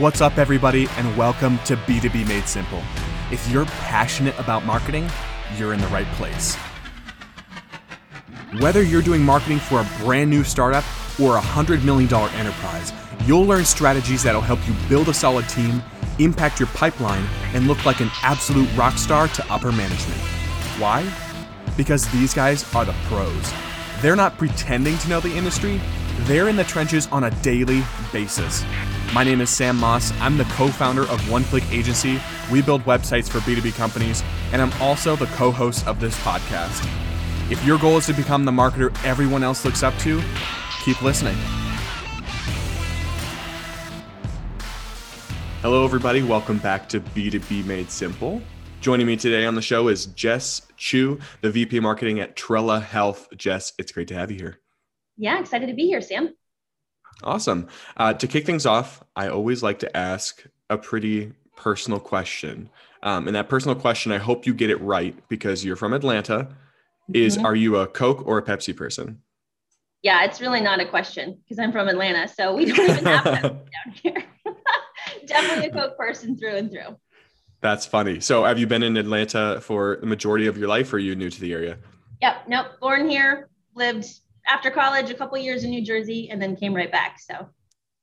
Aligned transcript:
What's 0.00 0.22
up, 0.22 0.38
everybody, 0.38 0.88
and 0.96 1.14
welcome 1.14 1.58
to 1.66 1.76
B2B 1.76 2.26
Made 2.26 2.48
Simple. 2.48 2.82
If 3.30 3.46
you're 3.50 3.66
passionate 3.66 4.34
about 4.38 4.64
marketing, 4.64 5.06
you're 5.58 5.74
in 5.74 5.80
the 5.82 5.86
right 5.88 6.06
place. 6.12 6.54
Whether 8.60 8.82
you're 8.82 9.02
doing 9.02 9.20
marketing 9.20 9.58
for 9.58 9.82
a 9.82 9.88
brand 10.02 10.30
new 10.30 10.42
startup 10.42 10.84
or 11.20 11.36
a 11.36 11.40
$100 11.42 11.84
million 11.84 12.10
enterprise, 12.14 12.94
you'll 13.26 13.44
learn 13.44 13.66
strategies 13.66 14.22
that'll 14.22 14.40
help 14.40 14.66
you 14.66 14.72
build 14.88 15.10
a 15.10 15.12
solid 15.12 15.46
team, 15.50 15.82
impact 16.18 16.58
your 16.58 16.68
pipeline, 16.68 17.26
and 17.52 17.68
look 17.68 17.84
like 17.84 18.00
an 18.00 18.08
absolute 18.22 18.74
rock 18.74 18.96
star 18.96 19.28
to 19.28 19.52
upper 19.52 19.70
management. 19.70 20.20
Why? 20.80 21.06
Because 21.76 22.10
these 22.10 22.32
guys 22.32 22.64
are 22.74 22.86
the 22.86 22.94
pros. 23.04 23.52
They're 24.00 24.16
not 24.16 24.38
pretending 24.38 24.96
to 24.96 25.08
know 25.10 25.20
the 25.20 25.36
industry, 25.36 25.78
they're 26.20 26.48
in 26.48 26.56
the 26.56 26.64
trenches 26.64 27.06
on 27.08 27.24
a 27.24 27.30
daily 27.42 27.82
basis. 28.14 28.64
My 29.12 29.24
name 29.24 29.40
is 29.40 29.50
Sam 29.50 29.76
Moss. 29.76 30.12
I'm 30.20 30.38
the 30.38 30.44
co 30.44 30.68
founder 30.68 31.02
of 31.02 31.28
One 31.28 31.42
Click 31.42 31.64
Agency. 31.72 32.20
We 32.48 32.62
build 32.62 32.82
websites 32.82 33.28
for 33.28 33.40
B2B 33.40 33.74
companies, 33.74 34.22
and 34.52 34.62
I'm 34.62 34.72
also 34.80 35.16
the 35.16 35.26
co 35.26 35.50
host 35.50 35.84
of 35.88 35.98
this 35.98 36.16
podcast. 36.20 36.88
If 37.50 37.64
your 37.64 37.76
goal 37.76 37.96
is 37.96 38.06
to 38.06 38.12
become 38.12 38.44
the 38.44 38.52
marketer 38.52 38.96
everyone 39.04 39.42
else 39.42 39.64
looks 39.64 39.82
up 39.82 39.98
to, 39.98 40.22
keep 40.84 41.02
listening. 41.02 41.34
Hello, 45.60 45.84
everybody. 45.84 46.22
Welcome 46.22 46.58
back 46.58 46.88
to 46.90 47.00
B2B 47.00 47.66
Made 47.66 47.90
Simple. 47.90 48.40
Joining 48.80 49.08
me 49.08 49.16
today 49.16 49.44
on 49.44 49.56
the 49.56 49.62
show 49.62 49.88
is 49.88 50.06
Jess 50.06 50.68
Chu, 50.76 51.18
the 51.40 51.50
VP 51.50 51.80
Marketing 51.80 52.20
at 52.20 52.36
Trella 52.36 52.78
Health. 52.78 53.26
Jess, 53.36 53.72
it's 53.76 53.90
great 53.90 54.06
to 54.06 54.14
have 54.14 54.30
you 54.30 54.38
here. 54.38 54.60
Yeah, 55.16 55.40
excited 55.40 55.66
to 55.66 55.74
be 55.74 55.86
here, 55.86 56.00
Sam. 56.00 56.32
Awesome. 57.22 57.68
Uh, 57.96 58.14
to 58.14 58.26
kick 58.26 58.46
things 58.46 58.66
off, 58.66 59.02
I 59.14 59.28
always 59.28 59.62
like 59.62 59.78
to 59.80 59.96
ask 59.96 60.44
a 60.68 60.78
pretty 60.78 61.32
personal 61.56 62.00
question. 62.00 62.70
Um, 63.02 63.26
and 63.26 63.36
that 63.36 63.48
personal 63.48 63.74
question, 63.74 64.12
I 64.12 64.18
hope 64.18 64.46
you 64.46 64.54
get 64.54 64.70
it 64.70 64.80
right 64.80 65.16
because 65.28 65.64
you're 65.64 65.76
from 65.76 65.92
Atlanta. 65.92 66.48
Is 67.12 67.36
mm-hmm. 67.36 67.46
are 67.46 67.54
you 67.54 67.76
a 67.76 67.86
Coke 67.86 68.26
or 68.26 68.38
a 68.38 68.42
Pepsi 68.42 68.76
person? 68.76 69.20
Yeah, 70.02 70.24
it's 70.24 70.40
really 70.40 70.60
not 70.60 70.80
a 70.80 70.86
question 70.86 71.38
because 71.42 71.58
I'm 71.58 71.72
from 71.72 71.88
Atlanta, 71.88 72.28
so 72.28 72.54
we 72.54 72.66
don't 72.66 72.90
even 72.90 73.04
have 73.04 73.24
Pepsi 73.24 73.42
down 73.42 73.94
here. 74.02 74.24
Definitely 75.26 75.66
a 75.66 75.72
Coke 75.72 75.96
person 75.96 76.38
through 76.38 76.56
and 76.56 76.70
through. 76.70 76.96
That's 77.60 77.84
funny. 77.84 78.20
So, 78.20 78.44
have 78.44 78.58
you 78.58 78.66
been 78.66 78.82
in 78.82 78.96
Atlanta 78.96 79.60
for 79.60 79.98
the 80.00 80.06
majority 80.06 80.46
of 80.46 80.56
your 80.56 80.68
life, 80.68 80.92
or 80.92 80.96
are 80.96 81.00
you 81.00 81.14
new 81.14 81.28
to 81.28 81.40
the 81.40 81.52
area? 81.52 81.76
Yep. 82.22 82.48
Nope. 82.48 82.66
Born 82.80 83.08
here, 83.08 83.50
lived 83.74 84.06
after 84.46 84.70
college 84.70 85.10
a 85.10 85.14
couple 85.14 85.38
years 85.38 85.64
in 85.64 85.70
New 85.70 85.84
Jersey, 85.84 86.28
and 86.30 86.40
then 86.40 86.56
came 86.56 86.74
right 86.74 86.90
back. 86.90 87.18
So, 87.20 87.48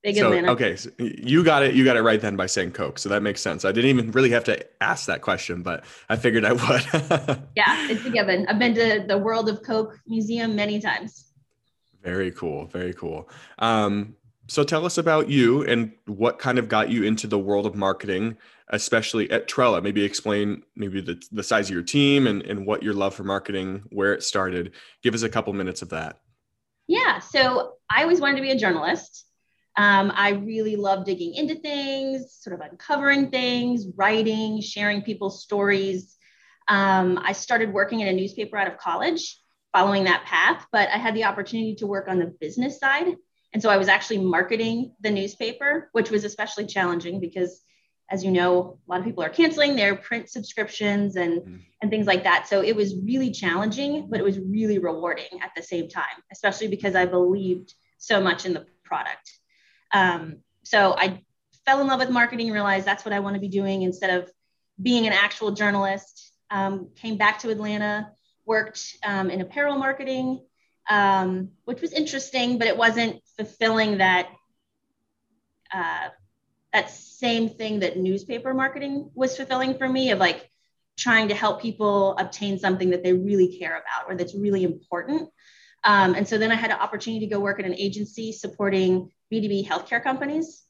big 0.03 0.16
so, 0.16 0.27
Atlanta. 0.27 0.52
Okay, 0.52 0.75
so 0.75 0.89
you 0.99 1.44
got 1.44 1.63
it. 1.63 1.75
You 1.75 1.83
got 1.83 1.97
it 1.97 2.02
right 2.02 2.19
then 2.19 2.35
by 2.35 2.45
saying 2.45 2.71
Coke. 2.71 2.99
So 2.99 3.09
that 3.09 3.21
makes 3.21 3.41
sense. 3.41 3.66
I 3.66 3.71
didn't 3.71 3.89
even 3.89 4.11
really 4.11 4.31
have 4.31 4.44
to 4.45 4.66
ask 4.81 5.05
that 5.07 5.21
question, 5.21 5.63
but 5.63 5.85
I 6.09 6.16
figured 6.16 6.45
I 6.45 6.53
would. 6.53 7.41
yeah, 7.55 7.89
it's 7.89 8.05
a 8.05 8.09
given. 8.09 8.47
I've 8.47 8.59
been 8.59 8.75
to 8.75 9.05
the 9.07 9.17
World 9.17 9.49
of 9.49 9.63
Coke 9.63 9.99
Museum 10.07 10.55
many 10.55 10.79
times. 10.79 11.31
Very 12.03 12.31
cool. 12.31 12.67
Very 12.67 12.94
cool. 12.94 13.29
Um, 13.59 14.16
so 14.47 14.63
tell 14.63 14.85
us 14.85 14.97
about 14.97 15.29
you 15.29 15.63
and 15.66 15.91
what 16.05 16.39
kind 16.39 16.57
of 16.57 16.69
got 16.69 16.89
you 16.89 17.03
into 17.03 17.27
the 17.27 17.38
world 17.38 17.66
of 17.66 17.75
marketing, 17.75 18.38
especially 18.69 19.29
at 19.29 19.47
Trella. 19.47 19.81
Maybe 19.81 20.03
explain 20.03 20.63
maybe 20.75 21.01
the, 21.01 21.22
the 21.31 21.44
size 21.44 21.67
of 21.67 21.73
your 21.73 21.83
team 21.83 22.27
and, 22.27 22.41
and 22.44 22.66
what 22.66 22.81
your 22.81 22.94
love 22.94 23.13
for 23.13 23.23
marketing, 23.23 23.83
where 23.89 24.13
it 24.13 24.23
started. 24.23 24.72
Give 25.03 25.13
us 25.13 25.23
a 25.23 25.29
couple 25.29 25.51
minutes 25.51 25.81
of 25.81 25.89
that. 25.89 26.19
Yeah. 26.88 27.19
So 27.19 27.73
I 27.89 28.03
always 28.03 28.21
wanted 28.21 28.38
to 28.38 28.41
be 28.41 28.52
a 28.52 28.57
journalist. 28.57 29.25
Um, 29.77 30.11
I 30.16 30.31
really 30.31 30.75
love 30.75 31.05
digging 31.05 31.35
into 31.35 31.55
things, 31.55 32.33
sort 32.39 32.59
of 32.59 32.67
uncovering 32.67 33.29
things, 33.29 33.85
writing, 33.95 34.59
sharing 34.61 35.03
people's 35.03 35.44
stories. 35.44 36.16
Um, 36.67 37.19
I 37.23 37.34
started 37.34 37.72
working 37.72 38.00
in 38.00 38.07
a 38.07 38.13
newspaper 38.13 38.57
out 38.57 38.67
of 38.67 38.78
college 38.78 39.39
following 39.73 40.06
that 40.06 40.25
path, 40.25 40.66
but 40.72 40.89
I 40.89 40.97
had 40.97 41.13
the 41.13 41.25
opportunity 41.25 41.75
to 41.75 41.88
work 41.88 42.07
on 42.07 42.17
the 42.17 42.34
business 42.39 42.79
side 42.79 43.16
and 43.53 43.62
so 43.62 43.69
I 43.69 43.78
was 43.78 43.88
actually 43.88 44.19
marketing 44.19 44.94
the 45.01 45.12
newspaper, 45.12 45.89
which 45.94 46.12
was 46.12 46.23
especially 46.23 46.66
challenging 46.66 47.19
because, 47.19 47.62
as 48.09 48.23
you 48.23 48.31
know, 48.31 48.79
a 48.88 48.91
lot 48.91 49.00
of 49.00 49.06
people 49.06 49.23
are 49.23 49.29
canceling 49.29 49.75
their 49.75 49.95
print 49.95 50.29
subscriptions 50.29 51.16
and, 51.18 51.41
mm. 51.41 51.59
and 51.81 51.91
things 51.91 52.07
like 52.07 52.23
that. 52.23 52.47
So 52.47 52.63
it 52.63 52.75
was 52.75 52.95
really 52.95 53.31
challenging, 53.31 54.07
but 54.09 54.19
it 54.19 54.23
was 54.23 54.40
really 54.40 54.79
rewarding 54.79 55.41
at 55.44 55.51
the 55.56 55.62
same 55.62 55.90
time, 55.90 56.06
especially 56.31 56.69
because 56.69 56.95
I 56.95 57.06
believed 57.06 57.73
so 57.97 58.22
much 58.22 58.45
in 58.45 58.53
the 58.53 58.66
product. 58.84 59.31
Um, 59.94 60.38
so 60.63 60.95
I 60.97 61.23
fell 61.66 61.81
in 61.81 61.88
love 61.88 62.00
with 62.00 62.09
marketing, 62.09 62.51
realized 62.51 62.85
that's 62.85 63.03
what 63.03 63.13
I 63.13 63.19
want 63.19 63.35
to 63.35 63.41
be 63.41 63.50
doing 63.50 63.81
instead 63.81 64.22
of 64.22 64.31
being 64.81 65.06
an 65.06 65.13
actual 65.13 65.51
journalist. 65.51 66.31
Um, 66.50 66.89
came 66.95 67.18
back 67.18 67.39
to 67.39 67.50
Atlanta, 67.50 68.12
worked 68.45 68.95
um, 69.03 69.29
in 69.29 69.41
apparel 69.41 69.78
marketing, 69.78 70.45
um, 70.89 71.50
which 71.66 71.81
was 71.81 71.91
interesting, 71.91 72.57
but 72.57 72.68
it 72.68 72.78
wasn't 72.78 73.22
fulfilling 73.35 73.97
that 73.97 74.29
uh, 75.74 76.07
that 76.77 76.91
same 76.91 77.49
thing 77.49 77.79
that 77.79 77.97
newspaper 77.97 78.53
marketing 78.53 79.09
was 79.15 79.35
fulfilling 79.35 79.75
for 79.79 79.89
me 79.89 80.11
of 80.11 80.19
like 80.19 80.47
trying 80.95 81.27
to 81.29 81.33
help 81.33 81.59
people 81.59 82.15
obtain 82.17 82.59
something 82.59 82.91
that 82.91 83.03
they 83.03 83.13
really 83.13 83.57
care 83.57 83.81
about 83.81 84.07
or 84.07 84.15
that's 84.15 84.35
really 84.35 84.63
important. 84.63 85.27
Um, 85.83 86.13
and 86.13 86.27
so 86.27 86.38
then 86.38 86.51
I 86.51 86.55
had 86.55 86.69
an 86.69 86.77
opportunity 86.77 87.25
to 87.25 87.33
go 87.33 87.39
work 87.39 87.59
at 87.59 87.65
an 87.65 87.73
agency 87.73 88.31
supporting 88.31 89.11
B2B 89.33 89.67
healthcare 89.67 90.03
companies. 90.03 90.63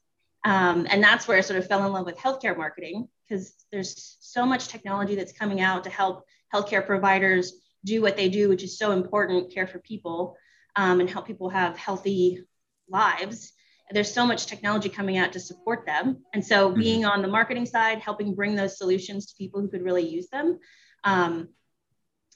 Um, 0.45 0.87
and 0.89 1.03
that's 1.03 1.27
where 1.27 1.37
I 1.37 1.41
sort 1.41 1.59
of 1.59 1.67
fell 1.67 1.85
in 1.85 1.91
love 1.91 2.05
with 2.05 2.17
healthcare 2.17 2.55
marketing 2.55 3.09
because 3.27 3.53
there's 3.69 4.17
so 4.21 4.45
much 4.45 4.69
technology 4.69 5.15
that's 5.15 5.33
coming 5.33 5.59
out 5.59 5.83
to 5.83 5.89
help 5.89 6.23
healthcare 6.53 6.85
providers 6.85 7.51
do 7.83 8.01
what 8.01 8.15
they 8.15 8.29
do, 8.29 8.47
which 8.47 8.63
is 8.63 8.77
so 8.77 8.91
important, 8.91 9.53
care 9.53 9.67
for 9.67 9.79
people 9.79 10.37
um, 10.77 11.01
and 11.01 11.09
help 11.09 11.27
people 11.27 11.49
have 11.49 11.77
healthy 11.77 12.45
lives. 12.87 13.51
There's 13.91 14.13
so 14.13 14.25
much 14.25 14.45
technology 14.45 14.89
coming 14.89 15.17
out 15.17 15.33
to 15.33 15.39
support 15.39 15.85
them. 15.85 16.23
And 16.33 16.45
so 16.45 16.69
mm-hmm. 16.69 16.79
being 16.79 17.05
on 17.05 17.21
the 17.21 17.27
marketing 17.27 17.65
side, 17.65 17.99
helping 17.99 18.35
bring 18.35 18.55
those 18.55 18.77
solutions 18.77 19.27
to 19.27 19.37
people 19.37 19.61
who 19.61 19.69
could 19.69 19.81
really 19.81 20.07
use 20.07 20.27
them 20.29 20.59
um, 21.03 21.49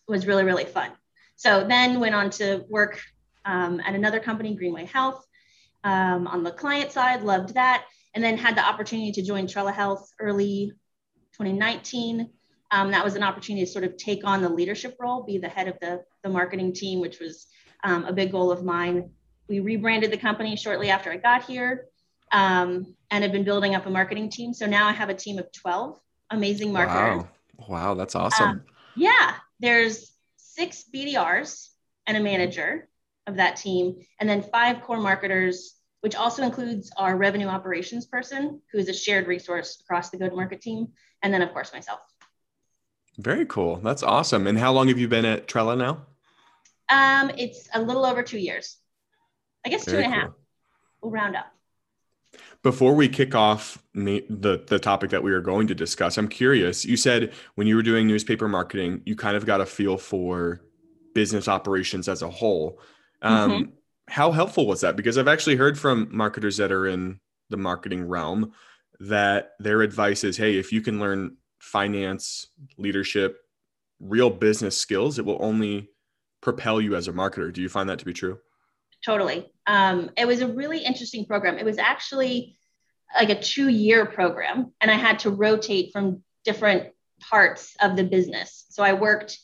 was 0.07 0.27
really, 0.27 0.43
really 0.43 0.65
fun. 0.65 0.91
So 1.35 1.65
then 1.67 1.99
went 1.99 2.15
on 2.15 2.29
to 2.31 2.63
work 2.69 3.01
um, 3.45 3.81
at 3.81 3.95
another 3.95 4.19
company, 4.19 4.55
Greenway 4.55 4.85
Health, 4.85 5.25
um, 5.83 6.27
on 6.27 6.43
the 6.43 6.51
client 6.51 6.91
side, 6.91 7.23
loved 7.23 7.55
that. 7.55 7.85
And 8.13 8.23
then 8.23 8.37
had 8.37 8.55
the 8.55 8.65
opportunity 8.65 9.11
to 9.13 9.23
join 9.23 9.47
Trella 9.47 9.71
Health 9.71 10.11
early 10.19 10.73
2019 11.33 12.29
um, 12.71 12.91
that 12.91 13.03
was 13.03 13.15
an 13.15 13.23
opportunity 13.23 13.65
to 13.65 13.71
sort 13.71 13.83
of 13.83 13.97
take 13.97 14.25
on 14.25 14.41
the 14.41 14.49
leadership 14.49 14.95
role, 14.99 15.23
be 15.23 15.37
the 15.37 15.49
head 15.49 15.67
of 15.67 15.77
the, 15.81 16.03
the 16.23 16.29
marketing 16.29 16.73
team, 16.73 17.01
which 17.01 17.19
was 17.19 17.47
um, 17.83 18.05
a 18.05 18.13
big 18.13 18.31
goal 18.31 18.51
of 18.51 18.63
mine. 18.63 19.11
We 19.51 19.59
rebranded 19.59 20.11
the 20.11 20.17
company 20.17 20.55
shortly 20.55 20.89
after 20.89 21.11
I 21.11 21.17
got 21.17 21.43
here 21.43 21.87
um, 22.31 22.95
and 23.09 23.21
have 23.21 23.33
been 23.33 23.43
building 23.43 23.75
up 23.75 23.85
a 23.85 23.89
marketing 23.89 24.29
team. 24.29 24.53
So 24.53 24.65
now 24.65 24.87
I 24.87 24.93
have 24.93 25.09
a 25.09 25.13
team 25.13 25.37
of 25.39 25.51
12 25.51 25.99
amazing 26.29 26.71
marketers. 26.71 27.25
Wow, 27.57 27.67
wow 27.67 27.93
that's 27.95 28.15
awesome. 28.15 28.49
Um, 28.49 28.61
yeah, 28.95 29.33
there's 29.59 30.13
six 30.37 30.85
BDRs 30.93 31.67
and 32.07 32.15
a 32.15 32.21
manager 32.21 32.87
of 33.27 33.35
that 33.35 33.57
team, 33.57 33.97
and 34.21 34.29
then 34.29 34.41
five 34.41 34.83
core 34.83 35.01
marketers, 35.01 35.75
which 35.99 36.15
also 36.15 36.43
includes 36.43 36.89
our 36.95 37.17
revenue 37.17 37.47
operations 37.47 38.05
person, 38.05 38.61
who 38.71 38.77
is 38.77 38.87
a 38.87 38.93
shared 38.93 39.27
resource 39.27 39.81
across 39.81 40.11
the 40.11 40.17
go 40.17 40.29
to 40.29 40.35
market 40.35 40.61
team, 40.61 40.87
and 41.23 41.33
then, 41.33 41.41
of 41.41 41.51
course, 41.51 41.73
myself. 41.73 41.99
Very 43.17 43.45
cool. 43.47 43.81
That's 43.83 44.01
awesome. 44.01 44.47
And 44.47 44.57
how 44.57 44.71
long 44.71 44.87
have 44.87 44.97
you 44.97 45.09
been 45.09 45.25
at 45.25 45.49
Trella 45.49 45.75
now? 45.75 46.05
Um, 46.87 47.31
it's 47.37 47.67
a 47.73 47.81
little 47.81 48.05
over 48.05 48.23
two 48.23 48.39
years. 48.39 48.77
I 49.65 49.69
guess 49.69 49.85
Very 49.85 50.03
two 50.03 50.05
and 50.05 50.13
a 50.13 50.15
half. 50.15 50.27
Cool. 50.27 50.35
We'll 51.01 51.11
round 51.11 51.35
up. 51.35 51.47
Before 52.63 52.93
we 52.93 53.09
kick 53.09 53.35
off 53.35 53.81
the 53.93 54.23
the 54.29 54.79
topic 54.79 55.09
that 55.09 55.23
we 55.23 55.31
are 55.31 55.41
going 55.41 55.67
to 55.67 55.75
discuss, 55.75 56.17
I'm 56.17 56.27
curious. 56.27 56.85
You 56.85 56.95
said 56.95 57.33
when 57.55 57.67
you 57.67 57.75
were 57.75 57.83
doing 57.83 58.07
newspaper 58.07 58.47
marketing, 58.47 59.01
you 59.05 59.15
kind 59.15 59.35
of 59.35 59.45
got 59.45 59.61
a 59.61 59.65
feel 59.65 59.97
for 59.97 60.61
business 61.13 61.47
operations 61.47 62.07
as 62.07 62.21
a 62.21 62.29
whole. 62.29 62.79
Um, 63.21 63.51
mm-hmm. 63.51 63.71
How 64.07 64.31
helpful 64.31 64.67
was 64.67 64.81
that? 64.81 64.95
Because 64.95 65.17
I've 65.17 65.27
actually 65.27 65.55
heard 65.55 65.77
from 65.77 66.07
marketers 66.11 66.57
that 66.57 66.71
are 66.71 66.87
in 66.87 67.19
the 67.49 67.57
marketing 67.57 68.07
realm 68.07 68.53
that 68.99 69.51
their 69.59 69.81
advice 69.81 70.23
is, 70.23 70.37
hey, 70.37 70.57
if 70.57 70.71
you 70.71 70.81
can 70.81 70.99
learn 70.99 71.37
finance, 71.59 72.47
leadership, 72.77 73.39
real 73.99 74.29
business 74.29 74.77
skills, 74.77 75.19
it 75.19 75.25
will 75.25 75.37
only 75.41 75.89
propel 76.41 76.81
you 76.81 76.95
as 76.95 77.07
a 77.07 77.13
marketer. 77.13 77.51
Do 77.53 77.61
you 77.61 77.69
find 77.69 77.89
that 77.89 77.99
to 77.99 78.05
be 78.05 78.13
true? 78.13 78.39
Totally. 79.05 79.51
Um, 79.65 80.11
it 80.15 80.27
was 80.27 80.41
a 80.41 80.47
really 80.47 80.79
interesting 80.79 81.25
program. 81.25 81.57
It 81.57 81.65
was 81.65 81.77
actually 81.77 82.57
like 83.15 83.29
a 83.29 83.41
two 83.41 83.67
year 83.67 84.05
program, 84.05 84.73
and 84.79 84.91
I 84.91 84.95
had 84.95 85.19
to 85.19 85.31
rotate 85.31 85.91
from 85.91 86.23
different 86.45 86.89
parts 87.19 87.75
of 87.81 87.95
the 87.95 88.03
business. 88.03 88.65
So 88.69 88.83
I 88.83 88.93
worked, 88.93 89.37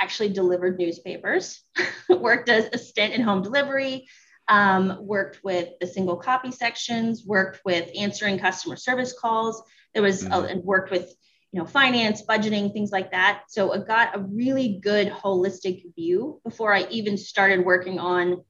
actually 0.00 0.30
delivered 0.30 0.78
newspapers, 0.78 1.62
worked 2.08 2.48
as 2.48 2.68
a 2.72 2.78
stint 2.78 3.14
in 3.14 3.22
home 3.22 3.42
delivery, 3.42 4.08
um, 4.48 4.98
worked 5.00 5.42
with 5.42 5.70
the 5.80 5.86
single 5.86 6.16
copy 6.16 6.52
sections, 6.52 7.24
worked 7.24 7.60
with 7.64 7.90
answering 7.98 8.38
customer 8.38 8.76
service 8.76 9.14
calls. 9.18 9.62
There 9.94 10.02
was 10.02 10.24
mm-hmm. 10.24 10.58
a, 10.58 10.60
worked 10.60 10.90
with 10.90 11.14
you 11.52 11.60
know 11.60 11.66
finance, 11.66 12.22
budgeting, 12.22 12.72
things 12.72 12.92
like 12.92 13.10
that. 13.12 13.44
So 13.48 13.72
I 13.72 13.78
got 13.78 14.16
a 14.16 14.20
really 14.20 14.80
good 14.82 15.08
holistic 15.08 15.82
view 15.94 16.40
before 16.44 16.74
I 16.74 16.86
even 16.90 17.16
started 17.16 17.64
working 17.64 17.98
on 17.98 18.42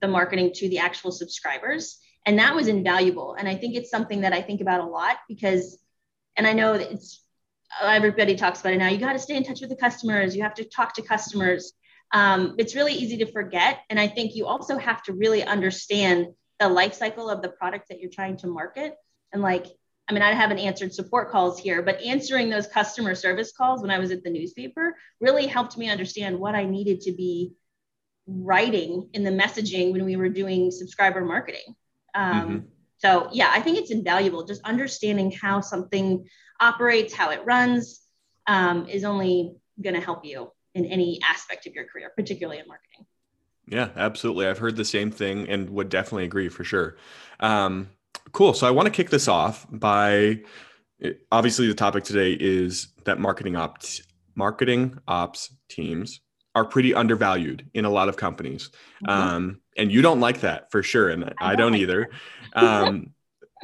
the, 0.00 0.08
marketing 0.08 0.52
to 0.54 0.68
the 0.68 0.78
actual 0.78 1.12
subscribers, 1.12 1.98
and 2.26 2.38
that 2.38 2.54
was 2.54 2.68
invaluable. 2.68 3.34
And 3.38 3.48
I 3.48 3.54
think 3.54 3.74
it's 3.74 3.90
something 3.90 4.22
that 4.22 4.32
I 4.32 4.42
think 4.42 4.60
about 4.60 4.80
a 4.80 4.86
lot 4.86 5.16
because, 5.28 5.78
and 6.36 6.46
I 6.46 6.52
know 6.52 6.76
that 6.76 6.92
it's 6.92 7.24
everybody 7.82 8.34
talks 8.34 8.60
about 8.60 8.72
it 8.72 8.78
now. 8.78 8.88
You 8.88 8.98
got 8.98 9.12
to 9.12 9.18
stay 9.18 9.36
in 9.36 9.44
touch 9.44 9.60
with 9.60 9.70
the 9.70 9.76
customers. 9.76 10.34
You 10.34 10.42
have 10.42 10.54
to 10.54 10.64
talk 10.64 10.94
to 10.94 11.02
customers 11.02 11.74
um, 12.12 12.54
it's 12.58 12.74
really 12.74 12.94
easy 12.94 13.18
to 13.18 13.30
forget. 13.30 13.80
And 13.90 14.00
I 14.00 14.08
think 14.08 14.34
you 14.34 14.46
also 14.46 14.78
have 14.78 15.02
to 15.04 15.12
really 15.12 15.44
understand 15.44 16.28
the 16.58 16.68
life 16.68 16.94
cycle 16.94 17.30
of 17.30 17.42
the 17.42 17.50
product 17.50 17.88
that 17.88 18.00
you're 18.00 18.10
trying 18.10 18.36
to 18.38 18.46
market. 18.46 18.94
And 19.32 19.42
like, 19.42 19.66
I 20.08 20.14
mean, 20.14 20.22
I 20.22 20.32
haven't 20.32 20.58
answered 20.58 20.94
support 20.94 21.30
calls 21.30 21.60
here, 21.60 21.82
but 21.82 22.00
answering 22.00 22.48
those 22.48 22.66
customer 22.66 23.14
service 23.14 23.52
calls 23.52 23.82
when 23.82 23.90
I 23.90 23.98
was 23.98 24.10
at 24.10 24.24
the 24.24 24.30
newspaper 24.30 24.96
really 25.20 25.46
helped 25.46 25.76
me 25.76 25.90
understand 25.90 26.38
what 26.38 26.54
I 26.54 26.64
needed 26.64 27.02
to 27.02 27.12
be 27.12 27.52
writing 28.28 29.08
in 29.14 29.24
the 29.24 29.30
messaging 29.30 29.92
when 29.92 30.04
we 30.04 30.16
were 30.16 30.28
doing 30.28 30.70
subscriber 30.70 31.24
marketing. 31.24 31.74
Um, 32.14 32.42
mm-hmm. 32.42 32.58
So, 32.98 33.28
yeah, 33.32 33.50
I 33.52 33.60
think 33.60 33.78
it's 33.78 33.90
invaluable. 33.90 34.44
Just 34.44 34.62
understanding 34.62 35.30
how 35.30 35.60
something 35.60 36.26
operates, 36.60 37.14
how 37.14 37.30
it 37.30 37.40
runs, 37.44 38.02
um, 38.46 38.86
is 38.88 39.04
only 39.04 39.54
going 39.82 39.94
to 39.94 40.00
help 40.00 40.24
you 40.24 40.50
in 40.74 40.84
any 40.84 41.20
aspect 41.24 41.66
of 41.66 41.74
your 41.74 41.84
career, 41.84 42.10
particularly 42.14 42.60
in 42.60 42.66
marketing. 42.66 43.06
Yeah, 43.68 43.90
absolutely. 43.96 44.46
I've 44.46 44.58
heard 44.58 44.76
the 44.76 44.84
same 44.84 45.10
thing 45.10 45.48
and 45.48 45.70
would 45.70 45.88
definitely 45.88 46.24
agree 46.24 46.48
for 46.48 46.64
sure. 46.64 46.96
Um, 47.40 47.90
cool. 48.32 48.52
So 48.52 48.66
I 48.66 48.70
want 48.70 48.86
to 48.86 48.92
kick 48.92 49.10
this 49.10 49.28
off 49.28 49.66
by 49.70 50.40
obviously 51.30 51.68
the 51.68 51.74
topic 51.74 52.04
today 52.04 52.32
is 52.32 52.88
that 53.04 53.20
marketing 53.20 53.56
ops 53.56 54.02
marketing 54.34 54.98
ops 55.06 55.54
teams 55.68 56.20
are 56.58 56.64
pretty 56.64 56.92
undervalued 56.92 57.70
in 57.72 57.84
a 57.84 57.90
lot 57.90 58.08
of 58.08 58.16
companies. 58.16 58.70
Mm-hmm. 59.06 59.10
Um, 59.10 59.60
and 59.76 59.92
you 59.92 60.02
don't 60.02 60.18
like 60.18 60.40
that 60.40 60.72
for 60.72 60.82
sure. 60.82 61.08
And 61.08 61.24
I, 61.24 61.52
I 61.52 61.56
don't 61.56 61.74
either. 61.74 62.10
Um, 62.54 63.10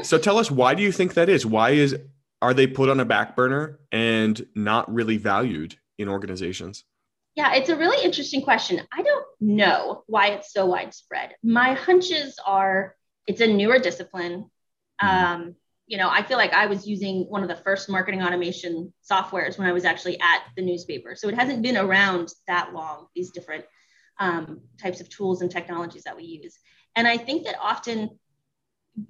so 0.02 0.18
tell 0.18 0.38
us, 0.38 0.50
why 0.50 0.74
do 0.74 0.82
you 0.82 0.92
think 0.92 1.14
that 1.14 1.28
is? 1.28 1.46
Why 1.46 1.70
is, 1.70 1.96
are 2.42 2.52
they 2.52 2.66
put 2.66 2.90
on 2.90 3.00
a 3.00 3.04
back 3.04 3.34
burner 3.34 3.80
and 3.90 4.46
not 4.54 4.92
really 4.92 5.16
valued 5.16 5.76
in 5.98 6.08
organizations? 6.08 6.84
Yeah, 7.34 7.54
it's 7.54 7.70
a 7.70 7.76
really 7.76 8.04
interesting 8.04 8.42
question. 8.42 8.82
I 8.92 9.02
don't 9.02 9.26
know 9.40 10.04
why 10.06 10.28
it's 10.28 10.52
so 10.52 10.66
widespread. 10.66 11.34
My 11.42 11.72
hunches 11.72 12.38
are 12.46 12.94
it's 13.26 13.40
a 13.40 13.46
newer 13.46 13.78
discipline. 13.78 14.50
Mm-hmm. 15.02 15.06
Um, 15.06 15.56
you 15.86 15.98
know, 15.98 16.08
I 16.08 16.22
feel 16.22 16.38
like 16.38 16.52
I 16.52 16.66
was 16.66 16.86
using 16.86 17.24
one 17.28 17.42
of 17.42 17.48
the 17.48 17.56
first 17.56 17.90
marketing 17.90 18.22
automation 18.22 18.92
softwares 19.08 19.58
when 19.58 19.68
I 19.68 19.72
was 19.72 19.84
actually 19.84 20.18
at 20.20 20.42
the 20.56 20.62
newspaper. 20.62 21.14
So 21.14 21.28
it 21.28 21.34
hasn't 21.34 21.62
been 21.62 21.76
around 21.76 22.32
that 22.46 22.72
long, 22.72 23.06
these 23.14 23.30
different 23.30 23.64
um, 24.18 24.60
types 24.80 25.00
of 25.00 25.08
tools 25.10 25.42
and 25.42 25.50
technologies 25.50 26.04
that 26.04 26.16
we 26.16 26.24
use. 26.24 26.58
And 26.96 27.06
I 27.06 27.18
think 27.18 27.44
that 27.44 27.56
often 27.60 28.18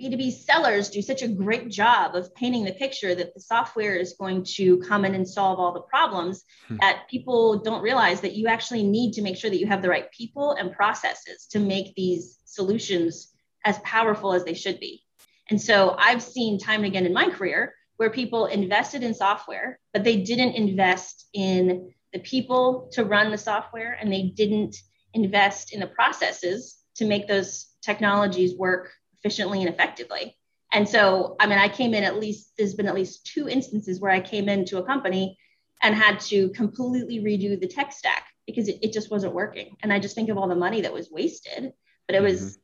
B2B 0.00 0.32
sellers 0.32 0.88
do 0.88 1.02
such 1.02 1.22
a 1.22 1.28
great 1.28 1.70
job 1.70 2.14
of 2.14 2.34
painting 2.34 2.64
the 2.64 2.72
picture 2.72 3.14
that 3.14 3.34
the 3.34 3.40
software 3.40 3.94
is 3.96 4.14
going 4.18 4.42
to 4.56 4.78
come 4.78 5.04
in 5.04 5.14
and 5.14 5.28
solve 5.28 5.60
all 5.60 5.74
the 5.74 5.82
problems 5.82 6.42
hmm. 6.68 6.76
that 6.80 7.06
people 7.10 7.58
don't 7.58 7.82
realize 7.82 8.22
that 8.22 8.34
you 8.34 8.46
actually 8.46 8.82
need 8.82 9.12
to 9.12 9.22
make 9.22 9.36
sure 9.36 9.50
that 9.50 9.60
you 9.60 9.66
have 9.66 9.82
the 9.82 9.88
right 9.88 10.10
people 10.10 10.52
and 10.52 10.72
processes 10.72 11.46
to 11.50 11.58
make 11.58 11.94
these 11.94 12.38
solutions 12.46 13.34
as 13.64 13.78
powerful 13.80 14.32
as 14.32 14.44
they 14.44 14.54
should 14.54 14.80
be. 14.80 15.03
And 15.50 15.60
so 15.60 15.94
I've 15.98 16.22
seen 16.22 16.58
time 16.58 16.80
and 16.80 16.86
again 16.86 17.06
in 17.06 17.12
my 17.12 17.28
career 17.28 17.74
where 17.96 18.10
people 18.10 18.46
invested 18.46 19.02
in 19.02 19.14
software, 19.14 19.78
but 19.92 20.04
they 20.04 20.22
didn't 20.22 20.54
invest 20.54 21.28
in 21.32 21.92
the 22.12 22.18
people 22.20 22.88
to 22.92 23.04
run 23.04 23.30
the 23.30 23.38
software 23.38 23.96
and 24.00 24.12
they 24.12 24.22
didn't 24.22 24.76
invest 25.12 25.72
in 25.72 25.80
the 25.80 25.86
processes 25.86 26.76
to 26.96 27.04
make 27.04 27.28
those 27.28 27.66
technologies 27.82 28.56
work 28.56 28.92
efficiently 29.18 29.60
and 29.60 29.68
effectively. 29.68 30.36
And 30.72 30.88
so, 30.88 31.36
I 31.38 31.46
mean, 31.46 31.58
I 31.58 31.68
came 31.68 31.94
in 31.94 32.02
at 32.02 32.18
least, 32.18 32.52
there's 32.58 32.74
been 32.74 32.88
at 32.88 32.94
least 32.94 33.26
two 33.26 33.48
instances 33.48 34.00
where 34.00 34.10
I 34.10 34.20
came 34.20 34.48
into 34.48 34.78
a 34.78 34.84
company 34.84 35.38
and 35.82 35.94
had 35.94 36.18
to 36.20 36.48
completely 36.50 37.20
redo 37.20 37.58
the 37.60 37.68
tech 37.68 37.92
stack 37.92 38.26
because 38.46 38.68
it, 38.68 38.78
it 38.82 38.92
just 38.92 39.10
wasn't 39.10 39.34
working. 39.34 39.76
And 39.82 39.92
I 39.92 39.98
just 39.98 40.14
think 40.14 40.30
of 40.30 40.36
all 40.36 40.48
the 40.48 40.54
money 40.54 40.80
that 40.80 40.92
was 40.92 41.10
wasted, 41.10 41.72
but 42.06 42.16
it 42.16 42.22
was, 42.22 42.40
mm-hmm. 42.40 42.60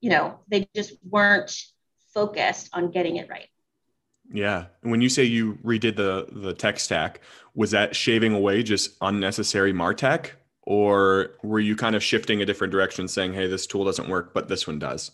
you 0.00 0.10
know, 0.10 0.40
they 0.48 0.68
just 0.74 0.94
weren't 1.08 1.54
focused 2.14 2.70
on 2.72 2.90
getting 2.90 3.16
it 3.16 3.28
right. 3.28 3.48
Yeah. 4.32 4.66
And 4.82 4.90
when 4.90 5.02
you 5.02 5.08
say 5.08 5.24
you 5.24 5.58
redid 5.64 5.96
the 5.96 6.26
the 6.32 6.54
tech 6.54 6.80
stack, 6.80 7.20
was 7.54 7.72
that 7.72 7.94
shaving 7.94 8.32
away 8.32 8.62
just 8.62 8.96
unnecessary 9.00 9.72
Martech? 9.72 10.30
Or 10.62 11.32
were 11.42 11.60
you 11.60 11.76
kind 11.76 11.94
of 11.94 12.02
shifting 12.02 12.40
a 12.40 12.46
different 12.46 12.72
direction 12.72 13.06
saying, 13.06 13.34
hey, 13.34 13.46
this 13.48 13.66
tool 13.66 13.84
doesn't 13.84 14.08
work, 14.08 14.32
but 14.32 14.48
this 14.48 14.66
one 14.66 14.78
does? 14.78 15.10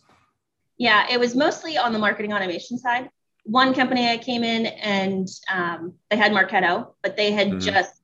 Yeah, 0.79 1.07
it 1.11 1.19
was 1.19 1.35
mostly 1.35 1.77
on 1.77 1.93
the 1.93 1.99
marketing 1.99 2.33
automation 2.33 2.79
side. 2.79 3.11
One 3.45 3.75
company 3.75 4.09
I 4.09 4.17
came 4.17 4.45
in 4.45 4.67
and 4.67 5.29
um, 5.53 5.95
they 6.09 6.17
had 6.17 6.31
Marketo, 6.31 6.93
but 7.03 7.17
they 7.17 7.33
had 7.33 7.49
mm-hmm. 7.49 7.59
just, 7.59 8.01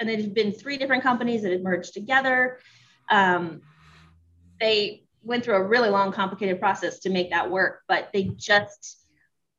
and 0.00 0.08
it 0.08 0.20
had 0.20 0.34
been 0.34 0.50
three 0.50 0.78
different 0.78 1.02
companies 1.02 1.42
that 1.42 1.52
had 1.52 1.62
merged 1.62 1.92
together. 1.92 2.58
Um, 3.10 3.60
they 4.60 5.04
went 5.28 5.44
through 5.44 5.56
a 5.56 5.62
really 5.62 5.90
long, 5.90 6.10
complicated 6.10 6.58
process 6.58 7.00
to 7.00 7.10
make 7.10 7.30
that 7.30 7.50
work, 7.50 7.82
but 7.86 8.08
they 8.12 8.24
just, 8.36 9.04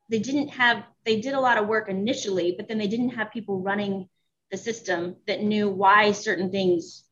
they 0.09 0.19
didn't 0.19 0.49
have, 0.49 0.83
they 1.05 1.21
did 1.21 1.35
a 1.35 1.39
lot 1.39 1.57
of 1.57 1.67
work 1.67 1.89
initially, 1.89 2.55
but 2.57 2.67
then 2.67 2.79
they 2.79 2.87
didn't 2.87 3.11
have 3.11 3.31
people 3.31 3.61
running 3.61 4.09
the 4.51 4.57
system 4.57 5.15
that 5.27 5.43
knew 5.43 5.69
why 5.69 6.11
certain 6.11 6.51
things 6.51 7.05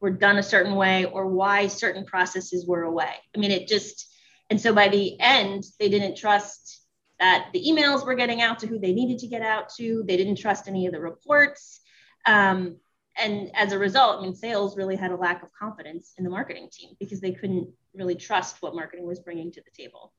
were 0.00 0.10
done 0.10 0.38
a 0.38 0.42
certain 0.42 0.74
way 0.74 1.04
or 1.04 1.26
why 1.26 1.66
certain 1.66 2.06
processes 2.06 2.66
were 2.66 2.84
away. 2.84 3.12
I 3.36 3.38
mean, 3.38 3.50
it 3.50 3.68
just, 3.68 4.10
and 4.48 4.58
so 4.58 4.74
by 4.74 4.88
the 4.88 5.20
end, 5.20 5.64
they 5.78 5.90
didn't 5.90 6.16
trust 6.16 6.80
that 7.18 7.48
the 7.52 7.62
emails 7.62 8.06
were 8.06 8.14
getting 8.14 8.40
out 8.40 8.60
to 8.60 8.66
who 8.66 8.78
they 8.78 8.94
needed 8.94 9.18
to 9.18 9.26
get 9.26 9.42
out 9.42 9.68
to. 9.76 10.02
They 10.06 10.16
didn't 10.16 10.36
trust 10.36 10.68
any 10.68 10.86
of 10.86 10.92
the 10.92 11.00
reports. 11.00 11.80
Um, 12.26 12.76
and 13.18 13.50
as 13.54 13.72
a 13.72 13.78
result, 13.78 14.20
I 14.20 14.22
mean, 14.22 14.34
sales 14.34 14.78
really 14.78 14.96
had 14.96 15.10
a 15.10 15.16
lack 15.16 15.42
of 15.42 15.52
confidence 15.52 16.14
in 16.16 16.24
the 16.24 16.30
marketing 16.30 16.70
team 16.72 16.96
because 16.98 17.20
they 17.20 17.32
couldn't 17.32 17.68
really 17.94 18.14
trust 18.14 18.56
what 18.60 18.74
marketing 18.74 19.06
was 19.06 19.20
bringing 19.20 19.50
to 19.52 19.62
the 19.62 19.82
table. 19.82 20.12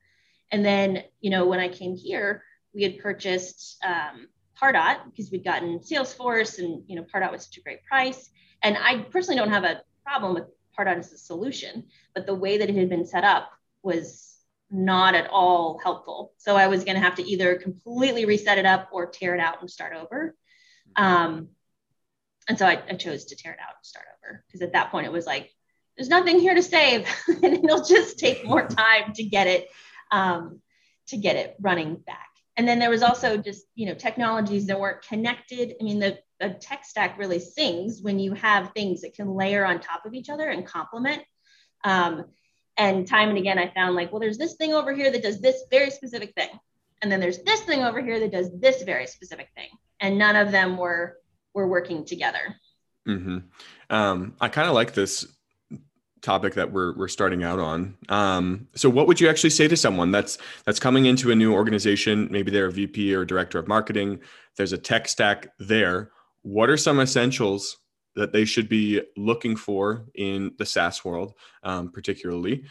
And 0.51 0.65
then, 0.65 1.03
you 1.21 1.29
know, 1.29 1.45
when 1.45 1.59
I 1.59 1.69
came 1.69 1.95
here, 1.95 2.43
we 2.73 2.83
had 2.83 2.99
purchased 2.99 3.77
um, 3.85 4.27
Pardot 4.61 5.05
because 5.05 5.31
we'd 5.31 5.43
gotten 5.43 5.79
Salesforce 5.79 6.59
and, 6.59 6.83
you 6.87 6.95
know, 6.95 7.03
Pardot 7.03 7.31
was 7.31 7.45
such 7.45 7.57
a 7.57 7.61
great 7.61 7.83
price. 7.85 8.29
And 8.61 8.77
I 8.77 8.99
personally 9.09 9.39
don't 9.39 9.49
have 9.49 9.63
a 9.63 9.81
problem 10.03 10.33
with 10.33 10.45
Pardot 10.77 10.97
as 10.97 11.11
a 11.11 11.17
solution, 11.17 11.85
but 12.13 12.25
the 12.25 12.35
way 12.35 12.57
that 12.57 12.69
it 12.69 12.75
had 12.75 12.89
been 12.89 13.05
set 13.05 13.23
up 13.23 13.51
was 13.83 14.37
not 14.69 15.15
at 15.15 15.29
all 15.29 15.79
helpful. 15.83 16.33
So 16.37 16.55
I 16.55 16.67
was 16.67 16.83
going 16.83 16.95
to 16.95 17.01
have 17.01 17.15
to 17.15 17.23
either 17.23 17.55
completely 17.55 18.25
reset 18.25 18.57
it 18.57 18.65
up 18.65 18.89
or 18.91 19.07
tear 19.07 19.33
it 19.35 19.41
out 19.41 19.59
and 19.61 19.69
start 19.69 19.93
over. 19.95 20.35
Um, 20.95 21.49
and 22.47 22.57
so 22.57 22.65
I, 22.65 22.81
I, 22.89 22.95
chose 22.95 23.25
to 23.25 23.35
tear 23.35 23.53
it 23.53 23.59
out 23.61 23.75
and 23.77 23.85
start 23.85 24.05
over 24.17 24.43
because 24.47 24.61
at 24.61 24.73
that 24.73 24.91
point 24.91 25.05
it 25.05 25.11
was 25.11 25.25
like, 25.25 25.51
there's 25.97 26.09
nothing 26.09 26.39
here 26.39 26.55
to 26.55 26.63
save, 26.63 27.07
and 27.27 27.53
it'll 27.63 27.83
just 27.83 28.17
take 28.19 28.45
more 28.45 28.67
time 28.67 29.13
to 29.13 29.23
get 29.23 29.47
it 29.47 29.69
um, 30.11 30.61
to 31.07 31.17
get 31.17 31.35
it 31.35 31.55
running 31.59 31.95
back. 31.95 32.27
And 32.57 32.67
then 32.67 32.79
there 32.79 32.89
was 32.89 33.03
also 33.03 33.37
just 33.37 33.65
you 33.75 33.85
know 33.85 33.93
technologies 33.93 34.67
that 34.67 34.79
weren't 34.79 35.01
connected. 35.01 35.75
I 35.79 35.83
mean, 35.83 35.99
the, 35.99 36.19
the 36.39 36.49
tech 36.49 36.85
stack 36.85 37.17
really 37.17 37.39
sings 37.39 38.01
when 38.01 38.19
you 38.19 38.33
have 38.33 38.71
things 38.73 39.01
that 39.01 39.13
can 39.13 39.33
layer 39.33 39.65
on 39.65 39.79
top 39.79 40.05
of 40.05 40.13
each 40.13 40.29
other 40.29 40.49
and 40.49 40.65
complement. 40.65 41.23
Um, 41.83 42.25
and 42.77 43.07
time 43.07 43.29
and 43.29 43.37
again, 43.37 43.59
I 43.59 43.71
found 43.73 43.95
like, 43.95 44.11
well, 44.11 44.19
there's 44.19 44.37
this 44.37 44.55
thing 44.55 44.73
over 44.73 44.93
here 44.93 45.11
that 45.11 45.21
does 45.21 45.41
this 45.41 45.63
very 45.69 45.91
specific 45.91 46.33
thing. 46.35 46.49
And 47.01 47.11
then 47.11 47.19
there's 47.19 47.39
this 47.39 47.61
thing 47.61 47.83
over 47.83 48.01
here 48.01 48.19
that 48.19 48.31
does 48.31 48.49
this 48.59 48.83
very 48.83 49.07
specific 49.07 49.49
thing. 49.55 49.69
And 49.99 50.17
none 50.17 50.35
of 50.35 50.51
them 50.51 50.77
were 50.77 51.17
were 51.53 51.67
working 51.67 52.05
together. 52.05 52.55
Mm-hmm. 53.07 53.37
Um, 53.89 54.35
I 54.39 54.47
kind 54.47 54.67
of 54.67 54.73
like 54.73 54.93
this 54.93 55.25
topic 56.21 56.53
that 56.53 56.71
we're 56.71 56.95
we're 56.95 57.07
starting 57.07 57.43
out 57.43 57.59
on. 57.59 57.97
Um, 58.09 58.67
so, 58.75 58.89
what 58.89 59.07
would 59.07 59.19
you 59.19 59.29
actually 59.29 59.49
say 59.49 59.67
to 59.67 59.77
someone 59.77 60.11
that's 60.11 60.37
that's 60.65 60.79
coming 60.79 61.05
into 61.05 61.31
a 61.31 61.35
new 61.35 61.53
organization? 61.53 62.27
Maybe 62.31 62.51
they're 62.51 62.67
a 62.67 62.71
VP 62.71 63.13
or 63.13 63.25
director 63.25 63.59
of 63.59 63.67
marketing. 63.67 64.19
There's 64.57 64.73
a 64.73 64.77
tech 64.77 65.07
stack 65.07 65.47
there. 65.59 66.11
What 66.43 66.69
are 66.69 66.77
some 66.77 66.99
essentials 66.99 67.77
that 68.15 68.33
they 68.33 68.45
should 68.45 68.67
be 68.67 69.01
looking 69.15 69.55
for 69.55 70.05
in 70.15 70.53
the 70.57 70.65
SaaS 70.65 71.03
world, 71.05 71.33
um, 71.63 71.91
particularly? 71.91 72.65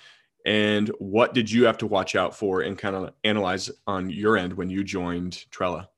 And 0.47 0.89
what 0.99 1.35
did 1.35 1.51
you 1.51 1.67
have 1.67 1.79
to 1.79 1.87
watch 1.87 2.15
out 2.15 2.35
for 2.35 2.63
and 2.63 2.79
kind 2.79 2.97
of 2.97 3.13
analyze 3.25 3.71
on 3.87 4.11
your 4.11 4.37
end 4.37 4.55
when 4.55 4.71
you 4.71 4.85
joined 4.85 5.51
Trella? 5.51 5.89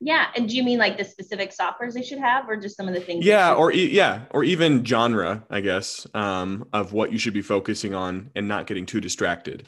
Yeah, 0.00 0.26
and 0.36 0.48
do 0.48 0.54
you 0.54 0.62
mean 0.62 0.78
like 0.78 0.96
the 0.96 1.04
specific 1.04 1.52
softwares 1.52 1.92
they 1.92 2.02
should 2.02 2.20
have, 2.20 2.48
or 2.48 2.56
just 2.56 2.76
some 2.76 2.86
of 2.86 2.94
the 2.94 3.00
things? 3.00 3.24
Yeah, 3.24 3.54
or 3.54 3.72
e- 3.72 3.90
yeah, 3.90 4.22
or 4.30 4.44
even 4.44 4.84
genre, 4.84 5.44
I 5.50 5.60
guess, 5.60 6.06
um, 6.14 6.68
of 6.72 6.92
what 6.92 7.10
you 7.10 7.18
should 7.18 7.34
be 7.34 7.42
focusing 7.42 7.94
on 7.94 8.30
and 8.36 8.46
not 8.46 8.68
getting 8.68 8.86
too 8.86 9.00
distracted. 9.00 9.66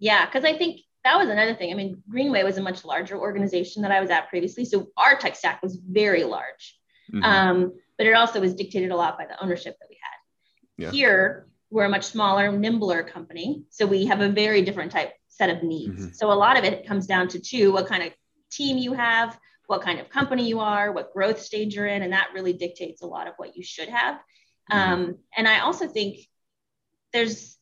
Yeah, 0.00 0.26
because 0.26 0.44
I 0.44 0.58
think 0.58 0.80
that 1.04 1.16
was 1.16 1.28
another 1.28 1.54
thing. 1.54 1.70
I 1.72 1.76
mean, 1.76 2.02
Greenway 2.08 2.42
was 2.42 2.58
a 2.58 2.62
much 2.62 2.84
larger 2.84 3.16
organization 3.16 3.82
that 3.82 3.92
I 3.92 4.00
was 4.00 4.10
at 4.10 4.28
previously, 4.28 4.64
so 4.64 4.88
our 4.96 5.16
tech 5.16 5.36
stack 5.36 5.62
was 5.62 5.76
very 5.76 6.24
large, 6.24 6.76
mm-hmm. 7.12 7.22
um, 7.22 7.72
but 7.98 8.08
it 8.08 8.14
also 8.14 8.40
was 8.40 8.54
dictated 8.54 8.90
a 8.90 8.96
lot 8.96 9.16
by 9.16 9.26
the 9.26 9.40
ownership 9.40 9.76
that 9.78 9.86
we 9.88 9.96
had. 10.00 10.86
Yeah. 10.86 10.90
Here, 10.90 11.46
we're 11.70 11.84
a 11.84 11.88
much 11.88 12.04
smaller, 12.04 12.50
nimbler 12.50 13.04
company, 13.04 13.62
so 13.70 13.86
we 13.86 14.06
have 14.06 14.20
a 14.20 14.28
very 14.28 14.62
different 14.62 14.90
type 14.90 15.12
set 15.28 15.50
of 15.50 15.62
needs. 15.62 16.06
Mm-hmm. 16.06 16.14
So 16.14 16.32
a 16.32 16.34
lot 16.34 16.58
of 16.58 16.64
it 16.64 16.84
comes 16.84 17.06
down 17.06 17.28
to 17.28 17.38
two: 17.38 17.72
what 17.72 17.86
kind 17.86 18.02
of 18.02 18.12
team 18.50 18.76
you 18.76 18.92
have 18.92 19.38
what 19.72 19.80
kind 19.80 19.98
of 19.98 20.10
company 20.10 20.46
you 20.46 20.60
are, 20.60 20.92
what 20.92 21.14
growth 21.14 21.40
stage 21.40 21.74
you're 21.74 21.86
in, 21.86 22.02
and 22.02 22.12
that 22.12 22.28
really 22.34 22.52
dictates 22.52 23.00
a 23.00 23.06
lot 23.06 23.26
of 23.26 23.32
what 23.38 23.56
you 23.56 23.64
should 23.64 23.88
have. 23.88 24.16
Mm-hmm. 24.70 24.92
Um, 24.92 25.18
and 25.34 25.48
I 25.48 25.60
also 25.60 25.88
think 25.88 26.18
there's 27.14 27.56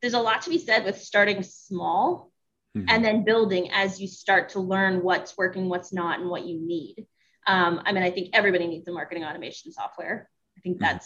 there's 0.00 0.14
a 0.14 0.20
lot 0.20 0.42
to 0.42 0.50
be 0.50 0.58
said 0.58 0.84
with 0.84 1.02
starting 1.02 1.42
small 1.42 2.30
mm-hmm. 2.76 2.88
and 2.88 3.04
then 3.04 3.24
building 3.24 3.72
as 3.72 4.00
you 4.00 4.06
start 4.06 4.50
to 4.50 4.60
learn 4.60 5.02
what's 5.02 5.36
working, 5.36 5.68
what's 5.68 5.92
not, 5.92 6.20
and 6.20 6.30
what 6.30 6.46
you 6.46 6.64
need. 6.64 7.08
Um, 7.44 7.82
I 7.84 7.90
mean, 7.90 8.04
I 8.04 8.12
think 8.12 8.30
everybody 8.32 8.68
needs 8.68 8.86
a 8.86 8.92
marketing 8.92 9.24
automation 9.24 9.72
software. 9.72 10.30
I 10.56 10.60
think 10.60 10.80
mm-hmm. 10.80 10.96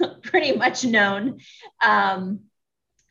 that's 0.00 0.22
pretty 0.22 0.52
much 0.52 0.84
known. 0.84 1.40
Um, 1.82 2.42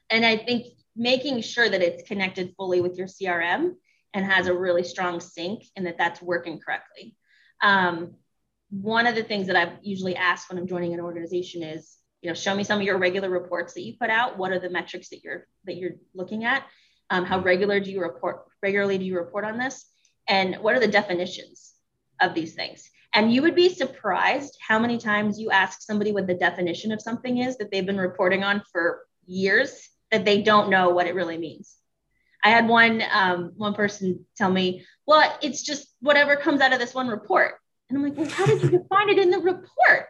and 0.10 0.26
I 0.26 0.38
think 0.38 0.68
making 0.96 1.42
sure 1.42 1.68
that 1.68 1.82
it's 1.82 2.08
connected 2.08 2.54
fully 2.56 2.80
with 2.80 2.98
your 2.98 3.08
CRM 3.08 3.74
and 4.14 4.26
has 4.26 4.48
a 4.48 4.54
really 4.54 4.84
strong 4.84 5.20
sync 5.20 5.64
and 5.76 5.86
that 5.86 5.98
that's 5.98 6.22
working 6.22 6.60
correctly. 6.60 7.16
Um, 7.62 8.16
one 8.70 9.08
of 9.08 9.16
the 9.16 9.24
things 9.24 9.48
that 9.48 9.56
I've 9.56 9.78
usually 9.82 10.16
asked 10.16 10.50
when 10.50 10.58
I'm 10.58 10.68
joining 10.68 10.94
an 10.94 11.00
organization 11.00 11.64
is, 11.64 11.98
you 12.22 12.30
know, 12.30 12.34
show 12.34 12.54
me 12.56 12.64
some 12.64 12.80
of 12.80 12.86
your 12.86 12.98
regular 12.98 13.30
reports 13.30 13.74
that 13.74 13.82
you 13.82 13.96
put 14.00 14.10
out. 14.10 14.38
What 14.38 14.52
are 14.52 14.60
the 14.60 14.70
metrics 14.70 15.10
that 15.10 15.24
you're 15.24 15.48
that 15.66 15.78
you're 15.78 15.94
looking 16.14 16.44
at? 16.44 16.66
Um, 17.10 17.26
how 17.26 17.40
regular 17.40 17.80
do 17.80 17.92
you 17.92 18.02
report? 18.02 18.46
Regularly 18.62 18.98
do 18.98 19.06
you 19.06 19.16
report 19.16 19.46
on 19.46 19.58
this? 19.58 19.86
And 20.28 20.58
what 20.58 20.76
are 20.76 20.80
the 20.80 20.88
definitions 20.88 21.74
of 22.22 22.36
these 22.36 22.54
things? 22.54 22.90
And 23.16 23.34
you 23.34 23.42
would 23.42 23.56
be 23.56 23.70
surprised 23.70 24.56
how 24.66 24.78
many 24.78 25.00
times 25.00 25.40
you 25.40 25.50
ask 25.50 25.82
somebody 25.82 26.12
what 26.12 26.28
the 26.28 26.36
definition 26.36 26.92
of 26.92 27.02
something 27.02 27.40
is 27.40 27.58
that 27.58 27.72
they've 27.72 27.86
been 27.86 27.98
reporting 27.98 28.44
on 28.44 28.62
for 28.72 29.02
years 29.26 29.90
that 30.12 30.26
they 30.26 30.42
don't 30.44 30.70
know 30.70 30.90
what 30.90 31.08
it 31.08 31.16
really 31.16 31.38
means. 31.38 31.79
I 32.44 32.50
had 32.50 32.68
one 32.68 33.04
um, 33.12 33.54
one 33.58 33.74
person 33.74 34.26
tell 34.36 34.52
me, 34.52 34.86
"Well, 35.06 35.38
it's 35.42 35.62
just 35.62 35.88
whatever 36.00 36.36
comes 36.36 36.62
out 36.62 36.74
of 36.74 36.80
this 36.80 36.94
one 36.94 37.08
report," 37.08 37.56
and 37.90 37.98
I'm 37.98 38.04
like, 38.04 38.18
"Well, 38.18 38.30
how 38.30 38.46
did 38.46 38.62
you 38.62 38.70
define 38.70 39.10
it 39.10 39.20
in 39.20 39.30
the 39.30 39.40
report?" 39.40 40.08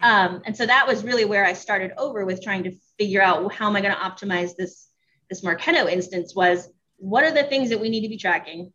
Um, 0.00 0.42
and 0.44 0.56
so 0.56 0.64
that 0.64 0.86
was 0.86 1.04
really 1.04 1.24
where 1.24 1.44
I 1.44 1.52
started 1.52 1.92
over 1.96 2.24
with 2.24 2.42
trying 2.42 2.64
to 2.64 2.76
figure 2.98 3.22
out 3.22 3.52
how 3.52 3.68
am 3.68 3.76
I 3.76 3.80
going 3.80 3.94
to 3.94 4.00
optimize 4.00 4.54
this 4.56 4.88
this 5.28 5.44
Marketo 5.44 5.90
instance. 5.90 6.34
Was 6.34 6.68
what 6.96 7.24
are 7.24 7.32
the 7.32 7.44
things 7.44 7.70
that 7.70 7.80
we 7.80 7.90
need 7.90 8.02
to 8.02 8.08
be 8.08 8.18
tracking? 8.18 8.72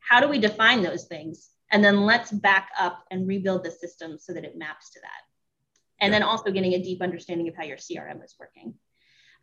How 0.00 0.20
do 0.20 0.28
we 0.28 0.38
define 0.38 0.82
those 0.82 1.04
things? 1.04 1.50
And 1.70 1.82
then 1.84 2.02
let's 2.02 2.30
back 2.30 2.70
up 2.78 3.04
and 3.10 3.26
rebuild 3.26 3.64
the 3.64 3.70
system 3.70 4.18
so 4.18 4.32
that 4.32 4.44
it 4.44 4.56
maps 4.56 4.90
to 4.90 5.00
that. 5.00 5.10
And 6.00 6.12
yeah. 6.12 6.20
then 6.20 6.28
also 6.28 6.50
getting 6.50 6.74
a 6.74 6.82
deep 6.82 7.02
understanding 7.02 7.48
of 7.48 7.56
how 7.56 7.64
your 7.64 7.78
CRM 7.78 8.22
is 8.24 8.34
working. 8.38 8.74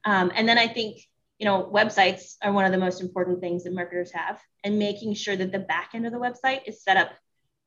Um, 0.06 0.32
and 0.34 0.48
then 0.48 0.58
I 0.58 0.68
think 0.68 1.02
you 1.42 1.46
know, 1.46 1.68
websites 1.74 2.36
are 2.44 2.54
one 2.54 2.66
of 2.66 2.72
the 2.72 2.78
most 2.78 3.02
important 3.02 3.42
things 3.42 3.64
that 3.64 3.74
marketers 3.74 4.12
have, 4.12 4.40
and 4.64 4.78
making 4.78 5.16
sure 5.16 5.36
that 5.36 5.52
the 5.52 5.58
back 5.58 5.90
end 5.96 6.06
of 6.06 6.12
the 6.12 6.20
website 6.20 6.60
is 6.68 6.84
set 6.84 6.98
up 6.98 7.10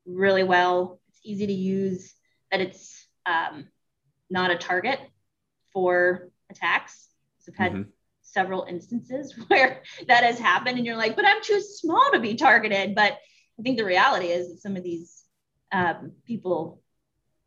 really 0.06 0.44
well, 0.44 1.00
it's 1.08 1.18
easy 1.24 1.48
to 1.48 1.52
use, 1.52 2.14
that 2.52 2.60
it's 2.60 3.04
um, 3.26 3.66
not 4.30 4.52
a 4.52 4.56
target 4.56 5.00
for 5.72 6.28
attacks. 6.52 7.08
So 7.40 7.50
I've 7.50 7.58
had 7.58 7.72
mm-hmm. 7.72 7.90
several 8.22 8.62
instances 8.62 9.34
where 9.48 9.82
that 10.06 10.22
has 10.22 10.38
happened, 10.38 10.76
and 10.76 10.86
you're 10.86 10.96
like, 10.96 11.16
but 11.16 11.26
I'm 11.26 11.42
too 11.42 11.60
small 11.60 12.12
to 12.12 12.20
be 12.20 12.36
targeted. 12.36 12.94
But 12.94 13.14
I 13.58 13.62
think 13.64 13.76
the 13.76 13.84
reality 13.84 14.26
is 14.26 14.50
that 14.50 14.62
some 14.62 14.76
of 14.76 14.84
these 14.84 15.24
um, 15.72 16.12
people 16.24 16.80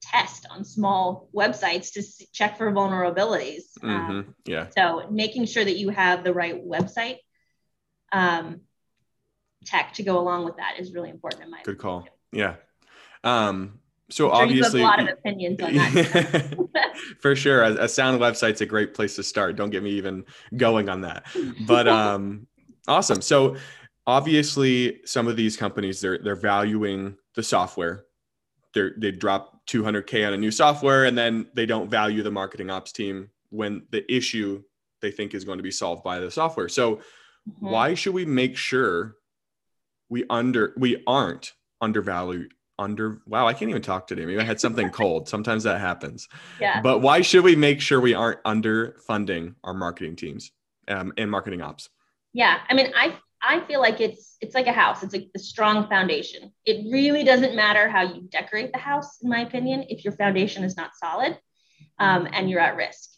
test 0.01 0.45
on 0.49 0.63
small 0.63 1.29
websites 1.35 1.93
to 1.93 2.03
check 2.31 2.57
for 2.57 2.71
vulnerabilities. 2.71 3.63
Mm-hmm. 3.81 3.89
Um, 3.89 4.35
yeah. 4.45 4.67
So 4.75 5.07
making 5.09 5.45
sure 5.45 5.63
that 5.63 5.77
you 5.77 5.89
have 5.89 6.23
the 6.23 6.33
right 6.33 6.65
website 6.65 7.17
um, 8.11 8.61
tech 9.65 9.93
to 9.93 10.03
go 10.03 10.19
along 10.19 10.45
with 10.45 10.57
that 10.57 10.75
is 10.79 10.93
really 10.93 11.09
important 11.09 11.43
in 11.43 11.51
my 11.51 11.61
good 11.63 11.77
call. 11.77 12.07
Yeah. 12.31 12.55
Um, 13.23 13.79
so 14.09 14.27
sure 14.27 14.35
obviously, 14.35 14.81
a 14.81 14.85
lot 14.85 15.01
of 15.01 15.09
opinions 15.09 15.61
on 15.61 15.73
that. 15.73 16.95
for 17.19 17.35
sure, 17.35 17.63
a, 17.63 17.83
a, 17.83 17.89
sound 17.89 18.21
website's 18.21 18.61
a 18.61 18.65
great 18.65 18.93
place 18.93 19.17
to 19.17 19.23
start. 19.23 19.57
Don't 19.57 19.69
get 19.69 19.83
me 19.83 19.91
even 19.91 20.23
going 20.55 20.87
on 20.87 21.01
that. 21.01 21.25
But 21.65 21.87
um, 21.89 22.47
awesome. 22.87 23.21
So 23.21 23.57
obviously, 24.05 25.01
some 25.03 25.27
of 25.27 25.35
these 25.35 25.57
companies 25.57 25.99
they're 25.99 26.19
they're 26.19 26.35
valuing 26.35 27.17
the 27.35 27.43
software. 27.43 28.05
They 28.73 28.89
they 28.97 29.11
drop 29.11 29.61
200k 29.67 30.25
on 30.25 30.33
a 30.33 30.37
new 30.37 30.51
software 30.51 31.05
and 31.05 31.17
then 31.17 31.47
they 31.53 31.65
don't 31.65 31.89
value 31.89 32.23
the 32.23 32.31
marketing 32.31 32.69
ops 32.69 32.91
team 32.91 33.29
when 33.49 33.83
the 33.91 34.09
issue 34.13 34.63
they 35.01 35.11
think 35.11 35.33
is 35.33 35.43
going 35.43 35.57
to 35.57 35.63
be 35.63 35.71
solved 35.71 36.03
by 36.03 36.19
the 36.19 36.31
software. 36.31 36.69
So 36.69 36.95
mm-hmm. 36.95 37.69
why 37.69 37.93
should 37.93 38.13
we 38.13 38.25
make 38.25 38.57
sure 38.57 39.15
we 40.09 40.25
under 40.29 40.73
we 40.77 41.03
aren't 41.05 41.53
undervalued 41.81 42.53
under 42.79 43.21
wow 43.27 43.47
i 43.47 43.53
can't 43.53 43.69
even 43.69 43.81
talk 43.81 44.07
today. 44.07 44.25
Maybe 44.25 44.39
i 44.39 44.43
had 44.43 44.59
something 44.59 44.89
cold. 45.01 45.27
Sometimes 45.27 45.63
that 45.63 45.79
happens. 45.79 46.27
Yeah. 46.59 46.81
But 46.81 46.99
why 46.99 47.21
should 47.21 47.43
we 47.43 47.55
make 47.55 47.81
sure 47.81 47.99
we 47.99 48.13
aren't 48.13 48.43
underfunding 48.43 49.55
our 49.63 49.73
marketing 49.73 50.15
teams 50.15 50.51
um, 50.87 51.13
and 51.17 51.29
marketing 51.29 51.61
ops? 51.61 51.89
Yeah 52.33 52.59
i 52.69 52.73
mean 52.73 52.91
i 52.95 53.15
I 53.41 53.61
feel 53.61 53.79
like 53.79 54.01
it's 54.01 54.37
it's 54.41 54.55
like 54.55 54.67
a 54.67 54.73
house. 54.73 55.03
It's 55.03 55.13
like 55.13 55.29
the 55.33 55.39
strong 55.39 55.87
foundation. 55.87 56.51
It 56.65 56.91
really 56.91 57.23
doesn't 57.23 57.55
matter 57.55 57.87
how 57.87 58.01
you 58.01 58.27
decorate 58.29 58.71
the 58.71 58.79
house, 58.79 59.21
in 59.21 59.29
my 59.29 59.41
opinion, 59.41 59.85
if 59.89 60.03
your 60.03 60.13
foundation 60.13 60.63
is 60.63 60.75
not 60.75 60.95
solid 60.95 61.37
um, 61.99 62.27
and 62.31 62.49
you're 62.49 62.59
at 62.59 62.75
risk. 62.75 63.09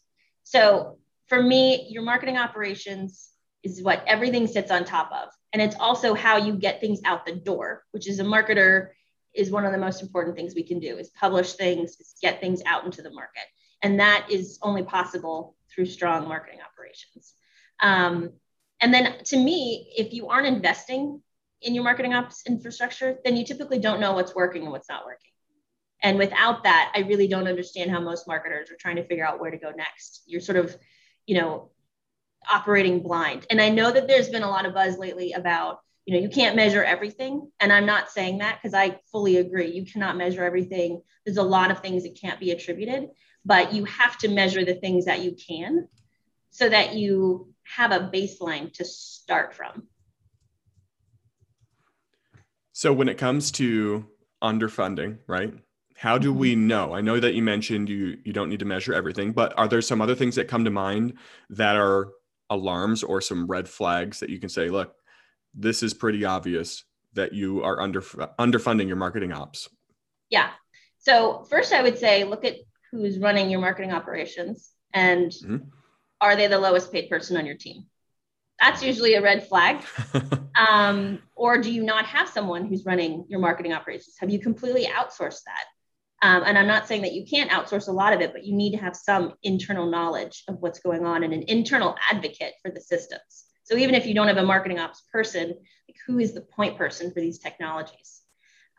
So 0.44 0.98
for 1.28 1.42
me, 1.42 1.88
your 1.90 2.04
marketing 2.04 2.38
operations 2.38 3.30
is 3.64 3.82
what 3.84 4.04
everything 4.08 4.48
sits 4.48 4.72
on 4.72 4.84
top 4.86 5.12
of, 5.12 5.30
and 5.54 5.62
it's 5.62 5.76
also 5.80 6.14
how 6.14 6.38
you 6.38 6.54
get 6.54 6.82
things 6.82 7.00
out 7.06 7.26
the 7.26 7.36
door, 7.36 7.84
which 7.92 8.08
is 8.08 8.20
a 8.20 8.24
marketer 8.24 8.90
is 9.36 9.52
one 9.52 9.66
of 9.66 9.72
the 9.72 9.78
most 9.78 10.02
important 10.02 10.36
things 10.36 10.56
we 10.56 10.64
can 10.64 10.80
do 10.80 10.98
is 10.98 11.10
publish 11.10 11.54
things, 11.54 11.98
is 12.00 12.16
get 12.22 12.42
things 12.42 12.62
out 12.66 12.84
into 12.86 13.02
the 13.02 13.12
market, 13.12 13.44
and 13.84 14.00
that 14.00 14.28
is 14.30 14.58
only 14.62 14.84
possible 14.84 15.56
through 15.70 15.86
strong 15.86 16.28
marketing 16.28 16.60
operations. 16.62 17.36
Um, 17.82 18.32
and 18.82 18.94
then 18.94 19.24
to 19.26 19.38
me, 19.38 19.92
if 19.98 20.14
you 20.14 20.28
aren't 20.28 20.48
investing 20.48 21.22
in 21.62 21.76
your 21.76 21.84
marketing 21.84 22.14
ops 22.14 22.44
infrastructure, 22.48 23.18
then 23.24 23.36
you 23.36 23.44
typically 23.44 23.80
don't 23.80 24.00
know 24.00 24.14
what's 24.14 24.36
working 24.36 24.64
and 24.64 24.72
what's 24.72 24.90
not 24.90 25.06
working. 25.06 25.32
And 26.02 26.18
without 26.18 26.64
that, 26.64 26.92
I 26.96 27.00
really 27.00 27.28
don't 27.28 27.48
understand 27.48 27.92
how 27.92 28.00
most 28.00 28.28
marketers 28.28 28.72
are 28.72 28.78
trying 28.80 28.96
to 28.96 29.06
figure 29.06 29.26
out 29.26 29.42
where 29.42 29.52
to 29.52 29.58
go 29.58 29.72
next. 29.72 30.24
You're 30.26 30.42
sort 30.42 30.58
of, 30.58 30.76
you 31.26 31.36
know, 31.36 31.72
operating 32.50 33.02
blind. 33.02 33.46
And 33.50 33.60
I 33.60 33.70
know 33.70 33.92
that 33.92 34.08
there's 34.08 34.30
been 34.30 34.44
a 34.44 34.50
lot 34.50 34.66
of 34.66 34.74
buzz 34.74 34.98
lately 34.98 35.34
about, 35.34 35.80
you 36.06 36.14
know, 36.14 36.22
you 36.22 36.30
can't 36.30 36.56
measure 36.56 36.84
everything. 36.84 37.52
And 37.60 37.74
I'm 37.74 37.86
not 37.86 38.10
saying 38.10 38.38
that 38.38 38.60
because 38.62 38.74
I 38.74 39.00
fully 39.12 39.38
agree. 39.38 39.72
You 39.72 39.86
cannot 39.86 40.16
measure 40.16 40.44
everything. 40.44 41.02
There's 41.26 41.38
a 41.38 41.44
lot 41.44 41.70
of 41.70 41.82
things 41.82 42.04
that 42.04 42.20
can't 42.20 42.40
be 42.40 42.52
attributed, 42.52 43.10
but 43.44 43.74
you 43.74 43.84
have 43.86 44.18
to 44.20 44.30
measure 44.30 44.64
the 44.64 44.76
things 44.76 45.06
that 45.06 45.22
you 45.22 45.36
can 45.36 45.90
so 46.50 46.70
that 46.70 46.96
you 46.96 47.54
have 47.76 47.92
a 47.92 48.00
baseline 48.00 48.74
to 48.74 48.86
start 48.86 49.54
from. 49.54 49.88
So 52.72 52.94
when 52.94 53.10
it 53.10 53.18
comes 53.18 53.52
to 53.52 54.06
underfunding, 54.44 55.20
right? 55.28 55.54
How 55.96 56.18
do 56.18 56.34
we 56.34 56.54
mm-hmm. 56.54 56.68
know? 56.68 56.94
I 56.94 57.02
know 57.02 57.20
that 57.20 57.34
you 57.34 57.44
mentioned 57.44 57.90
you 57.90 58.18
you 58.24 58.32
don't 58.34 58.50
need 58.50 58.60
to 58.60 58.66
measure 58.66 58.94
everything, 58.94 59.34
but 59.34 59.54
are 59.58 59.68
there 59.68 59.82
some 59.82 60.02
other 60.02 60.16
things 60.16 60.36
that 60.36 60.48
come 60.48 60.64
to 60.64 60.72
mind 60.72 61.16
that 61.50 61.76
are 61.76 62.10
alarms 62.50 63.04
or 63.04 63.22
some 63.22 63.48
red 63.48 63.68
flags 63.68 64.22
that 64.22 64.30
you 64.30 64.40
can 64.40 64.50
say, 64.50 64.70
look, 64.70 64.96
this 65.54 65.84
is 65.84 65.94
pretty 65.94 66.26
obvious 66.26 66.86
that 67.14 67.34
you 67.34 67.62
are 67.64 67.82
under 67.82 68.02
underfunding 68.02 68.88
your 68.88 68.96
marketing 68.96 69.34
ops? 69.34 69.68
Yeah. 70.30 70.52
So 71.00 71.46
first 71.50 71.74
I 71.74 71.84
would 71.84 71.98
say 71.98 72.24
look 72.24 72.46
at 72.46 72.56
who's 72.92 73.20
running 73.20 73.50
your 73.50 73.60
marketing 73.60 73.92
operations 73.92 74.72
and 74.94 75.32
mm-hmm 75.32 75.58
are 76.22 76.36
they 76.36 76.48
the 76.48 76.60
lowest 76.60 76.92
paid 76.92 77.10
person 77.10 77.38
on 77.38 77.46
your 77.46 77.56
team? 77.56 77.86
That's 78.60 78.84
usually 78.84 79.14
a 79.14 79.22
red 79.22 79.48
flag. 79.48 79.84
um, 80.60 81.20
or 81.36 81.62
do 81.62 81.72
you 81.72 81.84
not 81.84 82.06
have 82.06 82.28
someone 82.28 82.66
who's 82.66 82.86
running 82.86 83.26
your 83.30 83.40
marketing 83.40 83.74
operations? 83.74 84.16
Have 84.20 84.30
you 84.30 84.40
completely 84.40 84.86
outsourced 84.86 85.44
that? 85.46 85.66
Um, 86.22 86.44
and 86.46 86.58
I'm 86.58 86.68
not 86.68 86.88
saying 86.88 87.04
that 87.04 87.14
you 87.14 87.26
can't 87.26 87.50
outsource 87.50 87.88
a 87.88 87.94
lot 87.94 88.12
of 88.12 88.20
it, 88.20 88.34
but 88.34 88.44
you 88.44 88.54
need 88.54 88.72
to 88.72 88.78
have 88.78 88.96
some 88.96 89.34
internal 89.44 89.90
knowledge 89.90 90.44
of 90.50 90.58
what's 90.60 90.80
going 90.80 91.06
on 91.06 91.24
and 91.24 91.34
an 91.34 91.44
internal 91.48 91.96
advocate 92.12 92.54
for 92.62 92.72
the 92.72 92.82
systems. 92.82 93.46
So 93.64 93.78
even 93.78 93.96
if 93.96 94.06
you 94.06 94.14
don't 94.14 94.28
have 94.28 94.38
a 94.38 94.44
marketing 94.44 94.80
ops 94.80 95.04
person, 95.14 95.48
like 95.48 95.98
who 96.06 96.20
is 96.20 96.34
the 96.34 96.42
point 96.42 96.78
person 96.78 97.14
for 97.14 97.22
these 97.22 97.40
technologies? 97.40 98.22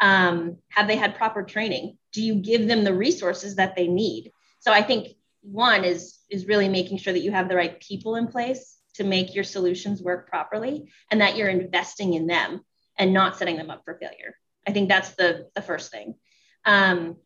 Um, 0.03 0.59
have 0.71 0.87
they 0.87 0.97
had 0.97 1.15
proper 1.15 1.43
training? 1.43 1.97
Do 2.13 2.23
you 2.23 2.35
give 2.35 2.67
them 2.67 2.85
the 2.85 2.95
resources 2.95 3.57
that 3.57 3.77
they 3.77 3.87
need? 3.87 4.33
So 4.59 4.73
I 4.73 4.83
think 4.83 5.09
one 5.43 5.85
is 5.85 6.19
is 6.31 6.47
really 6.47 6.69
making 6.69 6.99
sure 6.99 7.13
that 7.13 7.21
you 7.21 7.33
have 7.33 7.49
the 7.49 7.57
right 7.57 7.81
people 7.81 8.17
in 8.17 8.27
place 8.27 8.79
to 8.95 9.05
make 9.05 9.35
your 9.35 9.45
solutions 9.45 10.03
work 10.03 10.29
properly 10.29 10.91
and 11.11 11.21
that 11.21 11.37
you're 11.37 11.49
investing 11.49 12.15
in 12.15 12.27
them 12.27 12.61
and 12.99 13.13
not 13.13 13.37
setting 13.37 13.57
them 13.57 13.71
up 13.71 13.83
for 13.85 13.95
failure. 13.95 14.37
I 14.67 14.73
think 14.73 14.89
that's 14.89 15.11
the, 15.11 15.49
the 15.55 15.63
first 15.63 15.91
thing. 15.91 16.17
Um, 16.65 17.17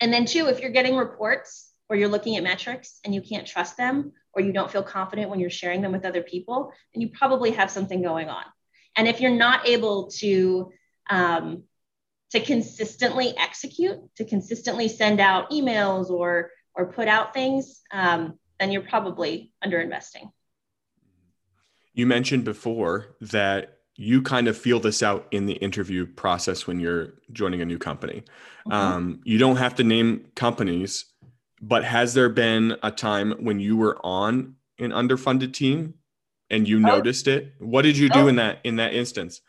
and 0.00 0.12
then, 0.12 0.26
two, 0.26 0.46
if 0.46 0.60
you're 0.60 0.70
getting 0.70 0.96
reports 0.96 1.70
or 1.88 1.96
you're 1.96 2.08
looking 2.08 2.36
at 2.36 2.42
metrics 2.42 2.98
and 3.04 3.14
you 3.14 3.20
can't 3.20 3.46
trust 3.46 3.76
them 3.76 4.12
or 4.32 4.42
you 4.42 4.52
don't 4.52 4.70
feel 4.70 4.82
confident 4.82 5.30
when 5.30 5.40
you're 5.40 5.50
sharing 5.50 5.82
them 5.82 5.92
with 5.92 6.04
other 6.04 6.22
people, 6.22 6.72
then 6.92 7.00
you 7.02 7.08
probably 7.08 7.52
have 7.52 7.70
something 7.70 8.02
going 8.02 8.28
on. 8.28 8.44
And 8.96 9.06
if 9.08 9.20
you're 9.20 9.30
not 9.30 9.68
able 9.68 10.08
to, 10.18 10.72
um, 11.10 11.62
to 12.30 12.40
consistently 12.40 13.34
execute, 13.38 13.98
to 14.16 14.24
consistently 14.24 14.88
send 14.88 15.20
out 15.20 15.50
emails 15.50 16.10
or, 16.10 16.50
or 16.76 16.86
put 16.86 17.08
out 17.08 17.34
things, 17.34 17.82
um, 17.92 18.38
then 18.60 18.70
you're 18.70 18.82
probably 18.82 19.52
underinvesting. 19.64 20.30
You 21.94 22.06
mentioned 22.06 22.44
before 22.44 23.16
that 23.20 23.78
you 23.96 24.20
kind 24.20 24.46
of 24.46 24.56
feel 24.56 24.78
this 24.78 25.02
out 25.02 25.26
in 25.30 25.46
the 25.46 25.54
interview 25.54 26.06
process 26.06 26.66
when 26.66 26.78
you're 26.78 27.14
joining 27.32 27.62
a 27.62 27.64
new 27.64 27.78
company. 27.78 28.22
Mm-hmm. 28.66 28.72
Um, 28.72 29.20
you 29.24 29.38
don't 29.38 29.56
have 29.56 29.74
to 29.76 29.84
name 29.84 30.26
companies, 30.34 31.06
but 31.62 31.84
has 31.84 32.12
there 32.12 32.28
been 32.28 32.76
a 32.82 32.90
time 32.90 33.32
when 33.40 33.58
you 33.58 33.76
were 33.76 33.98
on 34.04 34.56
an 34.78 34.90
underfunded 34.90 35.54
team 35.54 35.94
and 36.50 36.68
you 36.68 36.76
oh. 36.76 36.80
noticed 36.80 37.26
it? 37.26 37.54
What 37.58 37.82
did 37.82 37.96
you 37.96 38.10
do 38.10 38.20
oh. 38.20 38.28
in 38.28 38.36
that 38.36 38.58
in 38.64 38.76
that 38.76 38.92
instance? 38.92 39.40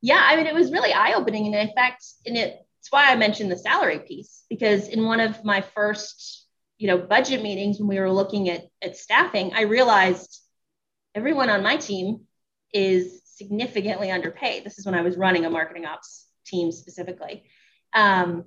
Yeah, 0.00 0.20
I 0.20 0.36
mean, 0.36 0.46
it 0.46 0.54
was 0.54 0.72
really 0.72 0.92
eye 0.92 1.14
opening, 1.14 1.46
and 1.46 1.54
in 1.54 1.74
fact, 1.74 2.04
in 2.24 2.36
it, 2.36 2.66
it's 2.82 2.90
why 2.90 3.12
I 3.12 3.14
mentioned 3.14 3.48
the 3.48 3.56
salary 3.56 4.00
piece 4.00 4.42
because 4.50 4.88
in 4.88 5.04
one 5.04 5.20
of 5.20 5.44
my 5.44 5.60
first, 5.60 6.48
you 6.78 6.88
know, 6.88 6.98
budget 6.98 7.40
meetings 7.40 7.78
when 7.78 7.86
we 7.86 8.00
were 8.00 8.10
looking 8.10 8.50
at 8.50 8.64
at 8.82 8.96
staffing, 8.96 9.52
I 9.54 9.62
realized 9.62 10.40
everyone 11.14 11.48
on 11.48 11.62
my 11.62 11.76
team 11.76 12.22
is 12.74 13.22
significantly 13.24 14.10
underpaid. 14.10 14.64
This 14.64 14.80
is 14.80 14.84
when 14.84 14.96
I 14.96 15.02
was 15.02 15.16
running 15.16 15.44
a 15.44 15.50
marketing 15.50 15.86
ops 15.86 16.26
team 16.44 16.72
specifically. 16.72 17.44
Um, 17.94 18.46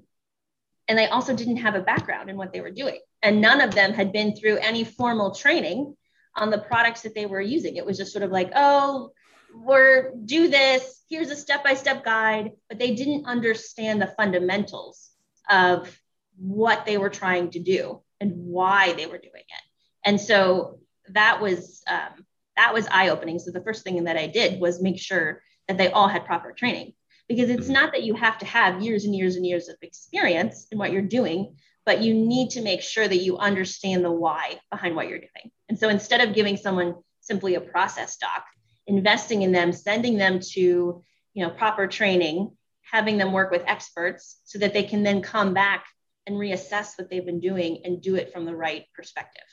and 0.90 1.00
they 1.00 1.08
also 1.08 1.34
didn't 1.34 1.58
have 1.58 1.76
a 1.76 1.82
background 1.82 2.30
in 2.30 2.36
what 2.36 2.52
they 2.52 2.60
were 2.60 2.72
doing. 2.72 3.00
And 3.24 3.40
none 3.40 3.62
of 3.62 3.74
them 3.74 3.94
had 3.94 4.12
been 4.12 4.36
through 4.36 4.58
any 4.58 4.84
formal 4.84 5.34
training 5.34 5.96
on 6.36 6.50
the 6.50 6.58
products 6.60 7.04
that 7.04 7.16
they 7.16 7.26
were 7.26 7.40
using. 7.40 7.78
It 7.78 7.86
was 7.86 7.98
just 7.98 8.12
sort 8.12 8.24
of 8.24 8.32
like, 8.32 8.52
oh, 8.54 9.12
we're 9.56 10.14
do 10.26 10.48
this, 10.48 11.04
here's 11.10 11.30
a 11.30 11.36
step-by-step 11.36 12.04
guide, 12.04 12.52
but 12.70 12.80
they 12.80 12.96
didn't 12.96 13.26
understand 13.26 14.02
the 14.02 14.14
fundamentals 14.18 15.10
of 15.50 16.00
what 16.38 16.86
they 16.86 16.98
were 16.98 17.10
trying 17.10 17.52
to 17.52 17.60
do 17.60 18.02
and 18.20 18.34
why 18.36 18.94
they 18.94 19.06
were 19.06 19.18
doing 19.18 19.44
it. 19.48 19.64
And 20.04 20.20
so 20.20 20.80
that 21.10 21.42
was 21.42 21.84
um, 21.88 22.26
that 22.56 22.74
was 22.74 22.88
eye 22.88 23.10
opening. 23.10 23.40
So 23.40 23.52
the 23.52 23.64
first 23.64 23.84
thing 23.84 24.04
that 24.06 24.18
I 24.18 24.28
did 24.28 24.60
was 24.60 24.82
make 24.82 25.00
sure 25.00 25.42
that 25.68 25.78
they 25.78 25.92
all 25.92 26.08
had 26.08 26.26
proper 26.26 26.52
training 26.52 26.94
because 27.28 27.50
it's 27.50 27.66
mm-hmm. 27.66 27.74
not 27.74 27.92
that 27.94 28.04
you 28.04 28.14
have 28.16 28.38
to 28.40 28.46
have 28.46 28.82
years 28.82 29.06
and 29.06 29.16
years 29.16 29.36
and 29.36 29.46
years 29.46 29.68
of 29.68 29.76
experience 29.82 30.68
in 30.72 30.78
what 30.78 30.92
you're 30.92 31.02
doing, 31.02 31.56
but 31.86 32.02
you 32.02 32.14
need 32.14 32.52
to 32.52 32.62
make 32.62 32.82
sure 32.82 33.08
that 33.08 33.18
you 33.18 33.38
understand 33.38 34.06
the 34.06 34.12
why 34.12 34.60
behind 34.70 34.96
what 34.96 35.08
you're 35.08 35.20
doing. 35.20 35.52
And 35.70 35.78
so 35.78 35.90
instead 35.90 36.22
of 36.22 36.36
giving 36.36 36.58
someone 36.58 36.96
simply 37.22 37.56
a 37.56 37.62
process 37.62 38.18
doc, 38.18 38.46
investing 38.88 39.42
in 39.42 39.52
them, 39.52 39.72
sending 39.72 40.18
them 40.18 40.40
to, 40.40 41.04
you 41.34 41.46
know, 41.46 41.50
proper 41.50 41.88
training, 41.88 42.52
having 42.82 43.18
them 43.18 43.34
work 43.34 43.52
with 43.52 43.64
experts 43.66 44.40
so 44.46 44.60
that 44.60 44.74
they 44.74 44.84
can 44.84 45.04
then 45.04 45.22
come 45.22 45.54
back 45.54 45.86
and 46.28 46.36
reassess 46.36 46.98
what 46.98 47.10
they've 47.10 47.26
been 47.26 47.40
doing 47.40 47.82
and 47.84 48.02
do 48.02 48.16
it 48.16 48.32
from 48.32 48.46
the 48.46 48.56
right 48.56 48.86
perspective. 48.94 49.44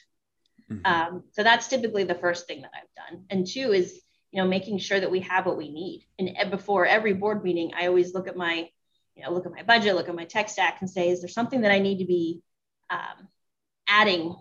Mm-hmm. 0.71 0.87
Um, 0.87 1.25
so 1.33 1.43
that's 1.43 1.69
typically 1.69 2.05
the 2.05 2.15
first 2.15 2.47
thing 2.47 2.63
that 2.63 2.71
I've 2.75 3.11
done. 3.11 3.25
And 3.31 3.47
two 3.47 3.73
is, 3.73 4.01
you 4.31 4.43
know, 4.43 4.49
making 4.49 4.79
sure 4.79 4.99
that 4.99 5.11
we 5.11 5.21
have 5.21 5.47
what 5.47 5.59
we 5.59 5.71
need. 5.71 6.07
And 6.19 6.51
before 6.51 6.87
every 6.87 7.13
board 7.13 7.43
meeting, 7.43 7.73
I 7.77 7.87
always 7.87 8.15
look 8.15 8.29
at 8.29 8.37
my, 8.37 8.69
you 9.15 9.23
know, 9.23 9.33
look 9.33 9.47
at 9.47 9.53
my 9.53 9.63
budget, 9.63 9.95
look 9.95 10.09
at 10.09 10.15
my 10.15 10.25
tech 10.25 10.49
stack, 10.49 10.79
and 10.81 10.89
say, 10.89 11.11
is 11.11 11.21
there 11.21 11.29
something 11.29 11.63
that 11.63 11.73
I 11.73 11.81
need 11.81 11.99
to 11.99 12.07
be 12.07 12.43
um, 12.89 13.29
adding 13.87 14.35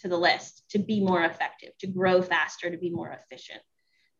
to 0.00 0.08
the 0.08 0.18
list 0.18 0.64
to 0.70 0.78
be 0.78 1.00
more 1.00 1.22
effective, 1.22 1.70
to 1.78 1.86
grow 1.86 2.22
faster, 2.22 2.70
to 2.70 2.76
be 2.76 2.90
more 2.90 3.10
efficient? 3.10 3.60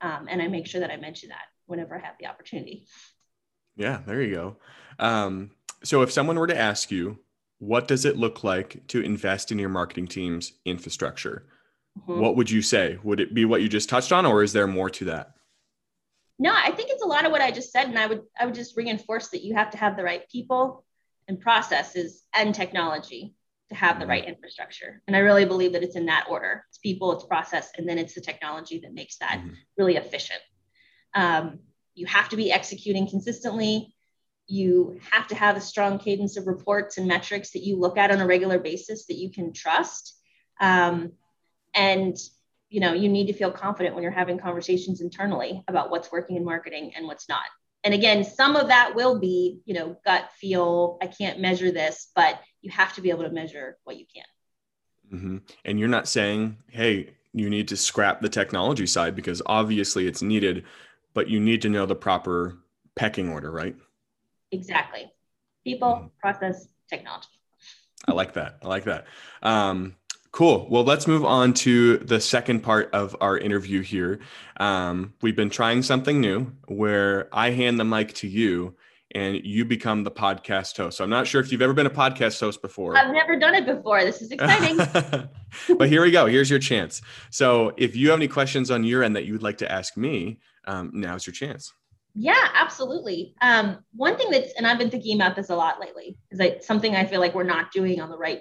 Um, 0.01 0.27
and 0.29 0.43
I 0.43 0.49
make 0.49 0.67
sure 0.67 0.81
that 0.81 0.91
I 0.91 0.97
mention 0.97 1.31
that 1.31 1.45
whenever 1.67 1.97
I 1.97 2.05
have 2.05 2.15
the 2.21 2.27
opportunity. 2.27 2.87
Yeah, 3.77 4.01
there 4.07 4.23
you 4.23 4.35
go. 4.35 4.57
Um, 4.99 5.51
so 5.83 6.03
if 6.03 6.13
someone 6.13 6.39
were 6.39 6.47
to 6.47 6.59
ask 6.59 6.91
you, 6.91 7.19
what 7.59 7.89
does 7.89 8.05
it 8.05 8.17
look 8.17 8.45
like 8.45 8.87
to 8.89 9.01
invest 9.01 9.51
in 9.51 9.59
your 9.59 9.69
marketing 9.69 10.07
team's 10.07 10.53
infrastructure? 10.65 11.47
Mm-hmm. 11.99 12.21
What 12.21 12.37
would 12.37 12.51
you 12.51 12.63
say? 12.63 12.99
Would 13.03 13.21
it 13.21 13.35
be 13.35 13.45
what 13.45 13.63
you 13.63 13.69
just 13.69 13.89
touched 13.89 14.13
on, 14.13 14.27
or 14.27 14.43
is 14.43 14.53
there 14.53 14.67
more 14.67 14.91
to 14.91 15.07
that? 15.07 15.33
No, 16.39 16.53
I 16.53 16.71
think 16.73 16.91
it's 16.91 17.03
a 17.03 17.07
lot 17.07 17.25
of 17.25 17.33
what 17.33 17.41
I 17.41 17.51
just 17.51 17.73
said, 17.73 17.89
and 17.89 17.99
I 17.99 18.07
would 18.07 18.23
I 18.39 18.45
would 18.45 18.55
just 18.55 18.77
reinforce 18.77 19.29
that 19.29 19.43
you 19.43 19.55
have 19.55 19.71
to 19.71 19.79
have 19.79 19.97
the 19.97 20.05
right 20.05 20.29
people 20.31 20.85
and 21.29 21.41
processes 21.41 22.25
and 22.35 22.55
technology 22.55 23.35
to 23.69 23.75
have 23.75 23.99
the 23.99 24.07
right 24.07 24.25
infrastructure. 24.25 25.03
And 25.07 25.17
I 25.17 25.21
really 25.21 25.45
believe 25.45 25.73
that 25.73 25.83
it's 25.83 25.97
in 25.97 26.07
that 26.07 26.27
order: 26.29 26.65
it's 26.69 26.79
people, 26.79 27.13
it's 27.13 27.25
process, 27.25 27.71
and 27.77 27.89
then 27.89 27.99
it's 27.99 28.15
the 28.15 28.21
technology 28.21 28.81
that 28.81 28.95
makes 28.95 29.19
that 29.19 29.39
mm-hmm. 29.39 29.55
really 29.77 29.97
efficient. 29.97 30.41
Um, 31.15 31.61
you 31.95 32.07
have 32.07 32.29
to 32.31 32.37
be 32.37 32.53
executing 32.53 33.09
consistently. 33.09 33.95
You 34.47 34.99
have 35.11 35.27
to 35.29 35.35
have 35.35 35.57
a 35.57 35.61
strong 35.61 35.99
cadence 35.99 36.37
of 36.37 36.47
reports 36.47 36.99
and 36.99 37.09
metrics 37.09 37.53
that 37.53 37.65
you 37.65 37.77
look 37.77 37.99
at 37.99 38.11
on 38.11 38.21
a 38.21 38.27
regular 38.27 38.59
basis 38.59 39.07
that 39.07 39.17
you 39.17 39.31
can 39.31 39.53
trust. 39.53 40.17
Um, 40.61 41.13
and 41.75 42.17
you 42.69 42.81
know 42.81 42.93
you 42.93 43.09
need 43.09 43.27
to 43.27 43.33
feel 43.33 43.51
confident 43.51 43.95
when 43.95 44.03
you're 44.03 44.13
having 44.13 44.39
conversations 44.39 45.01
internally 45.01 45.63
about 45.69 45.91
what's 45.91 46.11
working 46.11 46.37
in 46.37 46.45
marketing 46.45 46.93
and 46.97 47.07
what's 47.07 47.29
not 47.29 47.45
and 47.85 47.95
again 47.95 48.25
some 48.25 48.57
of 48.57 48.69
that 48.69 48.95
will 48.95 49.19
be 49.19 49.61
you 49.65 49.75
know 49.75 49.97
gut 50.05 50.31
feel 50.41 50.99
i 51.03 51.07
can't 51.07 51.41
measure 51.41 51.71
this 51.71 52.11
but 52.17 52.41
you 52.67 52.73
have 52.73 52.93
to 52.93 53.01
be 53.01 53.11
able 53.11 53.23
to 53.23 53.31
measure 53.31 53.79
what 53.85 53.97
you 53.97 54.05
can 54.13 54.25
mm-hmm. 55.17 55.37
and 55.65 55.79
you're 55.79 55.89
not 55.89 56.09
saying 56.09 56.57
hey 56.69 57.15
you 57.33 57.49
need 57.49 57.69
to 57.69 57.77
scrap 57.77 58.21
the 58.21 58.29
technology 58.29 58.87
side 58.87 59.15
because 59.15 59.41
obviously 59.47 60.09
it's 60.09 60.21
needed 60.21 60.65
but 61.15 61.29
you 61.29 61.39
need 61.39 61.63
to 61.63 61.69
know 61.69 61.87
the 61.87 61.95
proper 61.95 62.59
pecking 62.97 63.31
order 63.31 63.53
right 63.53 63.77
exactly 64.51 65.11
people 65.63 65.89
mm-hmm. 65.89 66.07
process 66.21 66.67
technology 66.91 67.29
i 68.09 68.13
like 68.13 68.33
that 68.33 68.59
i 68.63 68.67
like 68.67 68.85
that 68.85 69.07
um, 69.43 69.95
Cool. 70.33 70.67
Well, 70.69 70.85
let's 70.85 71.07
move 71.07 71.25
on 71.25 71.55
to 71.65 71.97
the 71.97 72.21
second 72.21 72.61
part 72.61 72.91
of 72.93 73.17
our 73.23 73.39
interview 73.39 73.81
here. 73.81 74.19
Um, 74.59 75.15
we've 75.23 75.35
been 75.35 75.49
trying 75.49 75.83
something 75.83 76.21
new 76.21 76.53
where 76.67 77.31
I 77.33 77.53
hand 77.53 77.81
the 77.81 77.87
mic 77.87 78.13
to 78.17 78.29
you 78.29 78.75
and 79.15 79.45
you 79.45 79.65
become 79.65 80.05
the 80.05 80.11
podcast 80.11 80.77
host. 80.77 80.99
So 80.99 81.05
I'm 81.05 81.11
not 81.11 81.27
sure 81.27 81.41
if 81.41 81.53
you've 81.53 81.63
ever 81.63 81.73
been 81.73 81.87
a 81.87 81.91
podcast 81.91 82.41
host 82.41 82.61
before. 82.61 82.97
I've 82.97 83.13
never 83.13 83.39
done 83.39 83.55
it 83.55 83.67
before. 83.67 84.03
This 84.05 84.21
is 84.21 84.31
exciting. 84.31 84.77
but 85.79 85.89
here 85.89 86.03
we 86.03 86.11
go. 86.11 86.27
Here's 86.27 86.51
your 86.51 86.59
chance. 86.59 87.03
So 87.31 87.73
if 87.77 87.95
you 87.95 88.11
have 88.11 88.19
any 88.19 88.29
questions 88.29 88.71
on 88.71 88.85
your 88.85 89.03
end 89.03 89.17
that 89.17 89.25
you 89.25 89.33
would 89.33 89.43
like 89.43 89.59
to 89.59 89.71
ask 89.71 89.97
me, 89.97 90.41
um, 90.67 90.91
now's 90.93 91.27
your 91.27 91.35
chance. 91.35 91.73
Yeah, 92.15 92.49
absolutely. 92.55 93.35
Um, 93.43 93.85
one 93.95 94.17
thing 94.17 94.31
that's, 94.31 94.53
and 94.55 94.67
I've 94.67 94.79
been 94.79 94.91
thinking 94.91 95.21
about 95.21 95.37
this 95.37 95.51
a 95.51 95.57
lot 95.57 95.79
lately, 95.79 96.17
is 96.31 96.41
like 96.41 96.63
something 96.63 96.97
I 96.97 97.05
feel 97.05 97.21
like 97.21 97.35
we're 97.35 97.45
not 97.45 97.73
doing 97.73 98.01
on 98.01 98.11
the 98.11 98.19
right 98.19 98.41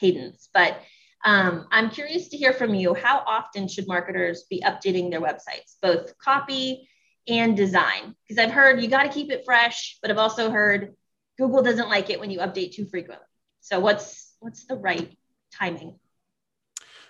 cadence, 0.00 0.48
but 0.52 0.80
um, 1.24 1.66
I'm 1.70 1.90
curious 1.90 2.28
to 2.28 2.36
hear 2.36 2.52
from 2.52 2.74
you. 2.74 2.94
How 2.94 3.22
often 3.26 3.68
should 3.68 3.88
marketers 3.88 4.44
be 4.50 4.62
updating 4.66 5.10
their 5.10 5.20
websites, 5.20 5.76
both 5.80 6.16
copy 6.18 6.88
and 7.28 7.56
design? 7.56 8.14
Because 8.26 8.42
I've 8.42 8.52
heard 8.52 8.80
you 8.80 8.88
got 8.88 9.04
to 9.04 9.08
keep 9.08 9.30
it 9.30 9.42
fresh, 9.44 9.98
but 10.00 10.10
I've 10.10 10.18
also 10.18 10.50
heard 10.50 10.94
Google 11.38 11.62
doesn't 11.62 11.88
like 11.88 12.10
it 12.10 12.20
when 12.20 12.30
you 12.30 12.38
update 12.40 12.72
too 12.72 12.86
frequently. 12.86 13.26
So 13.60 13.80
what's 13.80 14.34
what's 14.40 14.66
the 14.66 14.76
right 14.76 15.16
timing? 15.52 15.98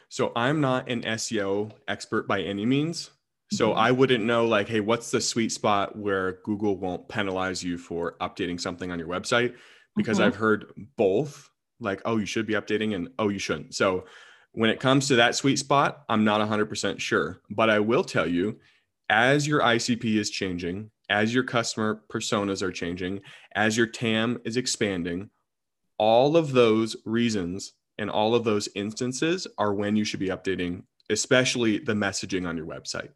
So 0.08 0.32
I'm 0.34 0.60
not 0.60 0.88
an 0.88 1.02
SEO 1.02 1.72
expert 1.86 2.26
by 2.26 2.40
any 2.40 2.64
means. 2.64 3.10
So 3.50 3.70
mm-hmm. 3.70 3.78
I 3.78 3.92
wouldn't 3.92 4.24
know 4.24 4.46
like, 4.46 4.68
hey, 4.68 4.80
what's 4.80 5.10
the 5.10 5.20
sweet 5.20 5.52
spot 5.52 5.96
where 5.96 6.38
Google 6.44 6.76
won't 6.76 7.08
penalize 7.08 7.62
you 7.62 7.78
for 7.78 8.16
updating 8.20 8.60
something 8.60 8.90
on 8.90 8.98
your 8.98 9.08
website? 9.08 9.54
Because 9.96 10.18
mm-hmm. 10.18 10.26
I've 10.26 10.36
heard 10.36 10.72
both 10.96 11.50
like, 11.80 12.02
oh, 12.04 12.16
you 12.16 12.26
should 12.26 12.46
be 12.46 12.54
updating 12.54 12.94
and 12.94 13.08
oh, 13.18 13.28
you 13.28 13.38
shouldn't. 13.38 13.74
So 13.74 14.04
when 14.52 14.70
it 14.70 14.80
comes 14.80 15.08
to 15.08 15.16
that 15.16 15.34
sweet 15.34 15.58
spot, 15.58 16.04
I'm 16.08 16.24
not 16.24 16.46
100% 16.46 17.00
sure. 17.00 17.40
But 17.50 17.70
I 17.70 17.80
will 17.80 18.04
tell 18.04 18.26
you, 18.26 18.58
as 19.08 19.46
your 19.46 19.60
ICP 19.60 20.16
is 20.16 20.30
changing, 20.30 20.90
as 21.08 21.32
your 21.32 21.44
customer 21.44 22.02
personas 22.12 22.62
are 22.62 22.72
changing, 22.72 23.20
as 23.54 23.76
your 23.76 23.86
TAM 23.86 24.38
is 24.44 24.56
expanding, 24.56 25.30
all 25.98 26.36
of 26.36 26.52
those 26.52 26.96
reasons 27.04 27.72
and 27.98 28.10
all 28.10 28.34
of 28.34 28.44
those 28.44 28.68
instances 28.74 29.46
are 29.56 29.74
when 29.74 29.96
you 29.96 30.04
should 30.04 30.20
be 30.20 30.28
updating, 30.28 30.82
especially 31.10 31.78
the 31.78 31.94
messaging 31.94 32.46
on 32.46 32.56
your 32.56 32.66
website. 32.66 33.10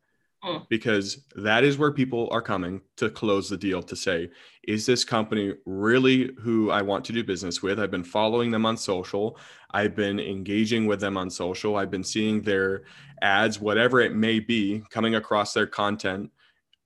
Mm. 0.44 0.66
because 0.68 1.24
that 1.36 1.64
is 1.64 1.78
where 1.78 1.92
people 1.92 2.28
are 2.30 2.42
coming 2.42 2.80
to 2.96 3.10
close 3.10 3.48
the 3.48 3.56
deal 3.56 3.82
to 3.82 3.96
say, 3.96 4.30
is 4.66 4.86
this 4.86 5.04
company 5.04 5.54
really 5.66 6.30
who 6.40 6.70
I 6.70 6.82
want 6.82 7.04
to 7.06 7.12
do 7.12 7.24
business 7.24 7.62
with? 7.62 7.80
I've 7.80 7.90
been 7.90 8.04
following 8.04 8.50
them 8.50 8.66
on 8.66 8.76
social. 8.76 9.36
I've 9.72 9.96
been 9.96 10.20
engaging 10.20 10.86
with 10.86 11.00
them 11.00 11.16
on 11.16 11.30
social. 11.30 11.76
I've 11.76 11.90
been 11.90 12.04
seeing 12.04 12.42
their 12.42 12.84
ads, 13.22 13.60
whatever 13.60 14.00
it 14.00 14.14
may 14.14 14.40
be, 14.40 14.82
coming 14.90 15.14
across 15.14 15.52
their 15.52 15.66
content. 15.66 16.30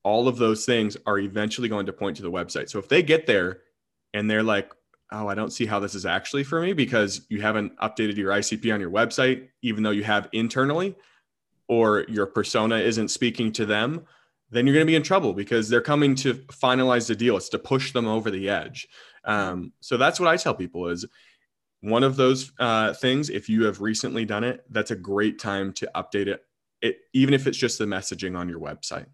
All 0.03 0.27
of 0.27 0.37
those 0.37 0.65
things 0.65 0.95
are 1.05 1.19
eventually 1.19 1.67
going 1.67 1.85
to 1.85 1.93
point 1.93 2.17
to 2.17 2.23
the 2.23 2.31
website. 2.31 2.69
So 2.69 2.79
if 2.79 2.87
they 2.87 3.03
get 3.03 3.27
there 3.27 3.61
and 4.13 4.29
they're 4.29 4.43
like, 4.43 4.71
oh, 5.11 5.27
I 5.27 5.35
don't 5.35 5.51
see 5.53 5.65
how 5.65 5.79
this 5.79 5.95
is 5.95 6.05
actually 6.05 6.43
for 6.43 6.61
me 6.61 6.73
because 6.73 7.25
you 7.29 7.41
haven't 7.41 7.77
updated 7.77 8.17
your 8.17 8.31
ICP 8.31 8.73
on 8.73 8.79
your 8.79 8.91
website, 8.91 9.47
even 9.61 9.83
though 9.83 9.91
you 9.91 10.03
have 10.03 10.29
internally, 10.33 10.95
or 11.67 12.05
your 12.07 12.25
persona 12.25 12.77
isn't 12.77 13.09
speaking 13.09 13.51
to 13.53 13.65
them, 13.65 14.05
then 14.49 14.65
you're 14.65 14.73
going 14.73 14.85
to 14.85 14.91
be 14.91 14.95
in 14.95 15.03
trouble 15.03 15.33
because 15.33 15.69
they're 15.69 15.81
coming 15.81 16.15
to 16.15 16.35
finalize 16.35 17.07
the 17.07 17.15
deal. 17.15 17.35
It's 17.37 17.49
to 17.49 17.59
push 17.59 17.91
them 17.91 18.07
over 18.07 18.31
the 18.31 18.49
edge. 18.49 18.87
Um, 19.25 19.73
so 19.81 19.97
that's 19.97 20.19
what 20.19 20.29
I 20.29 20.37
tell 20.37 20.55
people 20.55 20.87
is 20.87 21.05
one 21.81 22.03
of 22.03 22.15
those 22.15 22.51
uh, 22.59 22.93
things. 22.93 23.29
If 23.29 23.49
you 23.49 23.65
have 23.65 23.81
recently 23.81 24.25
done 24.25 24.43
it, 24.43 24.63
that's 24.69 24.91
a 24.91 24.95
great 24.95 25.39
time 25.39 25.73
to 25.73 25.91
update 25.95 26.27
it, 26.27 26.45
it, 26.81 26.99
even 27.13 27.33
if 27.33 27.45
it's 27.45 27.57
just 27.57 27.77
the 27.77 27.85
messaging 27.85 28.37
on 28.37 28.47
your 28.47 28.59
website. 28.59 29.07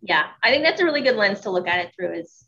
Yeah, 0.00 0.28
I 0.42 0.50
think 0.50 0.64
that's 0.64 0.80
a 0.80 0.84
really 0.84 1.02
good 1.02 1.16
lens 1.16 1.40
to 1.40 1.50
look 1.50 1.68
at 1.68 1.84
it 1.84 1.92
through. 1.94 2.12
Is 2.12 2.44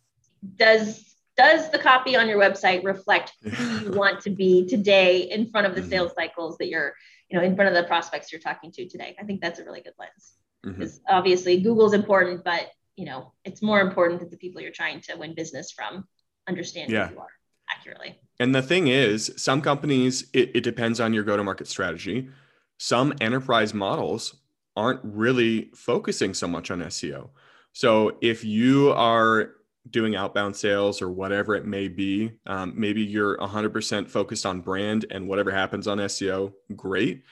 does 0.57 1.13
does 1.37 1.71
the 1.71 1.79
copy 1.79 2.17
on 2.17 2.29
your 2.29 2.39
website 2.39 2.85
reflect 2.85 3.33
who 3.43 3.79
you 3.79 3.91
want 3.99 4.21
to 4.21 4.31
be 4.31 4.67
today 4.67 5.23
in 5.31 5.51
front 5.51 5.67
of 5.67 5.75
the 5.75 5.81
mm-hmm. 5.81 5.91
sales 5.91 6.13
cycles 6.15 6.59
that 6.59 6.69
you're, 6.69 6.95
you 7.33 7.39
know, 7.39 7.45
in 7.45 7.57
front 7.57 7.75
of 7.75 7.75
the 7.75 7.89
prospects 7.89 8.31
you're 8.31 8.41
talking 8.41 8.71
to 8.73 8.87
today? 8.87 9.17
I 9.19 9.25
think 9.25 9.41
that's 9.41 9.59
a 9.59 9.65
really 9.65 9.81
good 9.81 9.95
lens. 9.99 10.35
Because 10.63 10.99
mm-hmm. 10.99 11.17
obviously 11.17 11.61
Google's 11.61 11.95
important, 11.95 12.45
but 12.45 12.69
you 12.95 13.07
know, 13.07 13.33
it's 13.45 13.63
more 13.63 13.81
important 13.81 14.21
that 14.21 14.31
the 14.31 14.37
people 14.37 14.61
you're 14.61 14.71
trying 14.71 15.01
to 15.01 15.17
win 15.17 15.35
business 15.35 15.73
from 15.73 16.07
understand 16.47 16.93
yeah. 16.93 17.09
who 17.09 17.15
you 17.15 17.21
are 17.21 17.31
accurately. 17.71 18.19
And 18.39 18.55
the 18.55 18.61
thing 18.61 18.89
is, 18.89 19.33
some 19.37 19.63
companies, 19.63 20.29
it, 20.35 20.51
it 20.55 20.61
depends 20.61 21.01
on 21.01 21.15
your 21.15 21.25
go-to-market 21.25 21.69
strategy. 21.69 22.29
Some 22.77 23.15
enterprise 23.21 23.73
models 23.73 24.37
aren't 24.77 25.01
really 25.03 25.71
focusing 25.75 26.35
so 26.35 26.47
much 26.47 26.71
on 26.71 26.81
SEO. 26.81 27.31
So 27.73 28.19
if 28.21 28.45
you 28.45 28.93
are 28.93 29.53
doing 29.91 30.15
outbound 30.15 30.55
sales 30.55 31.03
or 31.03 31.11
whatever 31.11 31.55
it 31.55 31.67
may 31.67 31.89
be. 31.89 32.33
Um, 32.47 32.73
maybe 32.77 33.03
you're 33.03 33.37
100% 33.39 34.09
focused 34.09 34.47
on 34.47 34.61
brand 34.61 35.07
and 35.11 35.29
whatever 35.29 35.51
happens 35.51 35.89
on 35.89 35.99
SEO, 35.99 36.53
great. 36.77 37.25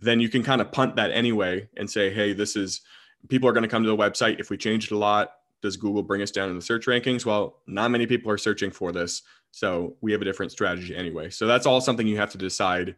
Then 0.00 0.20
you 0.20 0.28
can 0.28 0.42
kind 0.42 0.60
of 0.60 0.72
punt 0.72 0.96
that 0.96 1.10
anyway 1.10 1.68
and 1.76 1.88
say, 1.88 2.12
hey, 2.12 2.32
this 2.32 2.56
is 2.56 2.82
people 3.28 3.48
are 3.48 3.52
going 3.52 3.62
to 3.62 3.68
come 3.68 3.82
to 3.82 3.88
the 3.88 3.96
website. 3.96 4.40
If 4.40 4.50
we 4.50 4.56
change 4.56 4.86
it 4.86 4.92
a 4.92 4.98
lot, 4.98 5.30
does 5.62 5.76
Google 5.76 6.02
bring 6.02 6.22
us 6.22 6.30
down 6.30 6.50
in 6.50 6.56
the 6.56 6.62
search 6.62 6.86
rankings? 6.86 7.24
Well, 7.24 7.62
not 7.66 7.90
many 7.90 8.06
people 8.06 8.30
are 8.30 8.38
searching 8.38 8.70
for 8.70 8.92
this. 8.92 9.22
So 9.52 9.96
we 10.00 10.12
have 10.12 10.20
a 10.20 10.24
different 10.24 10.52
strategy 10.52 10.94
anyway. 10.94 11.30
So 11.30 11.46
that's 11.46 11.66
all 11.66 11.80
something 11.80 12.06
you 12.06 12.18
have 12.18 12.30
to 12.32 12.38
decide 12.38 12.96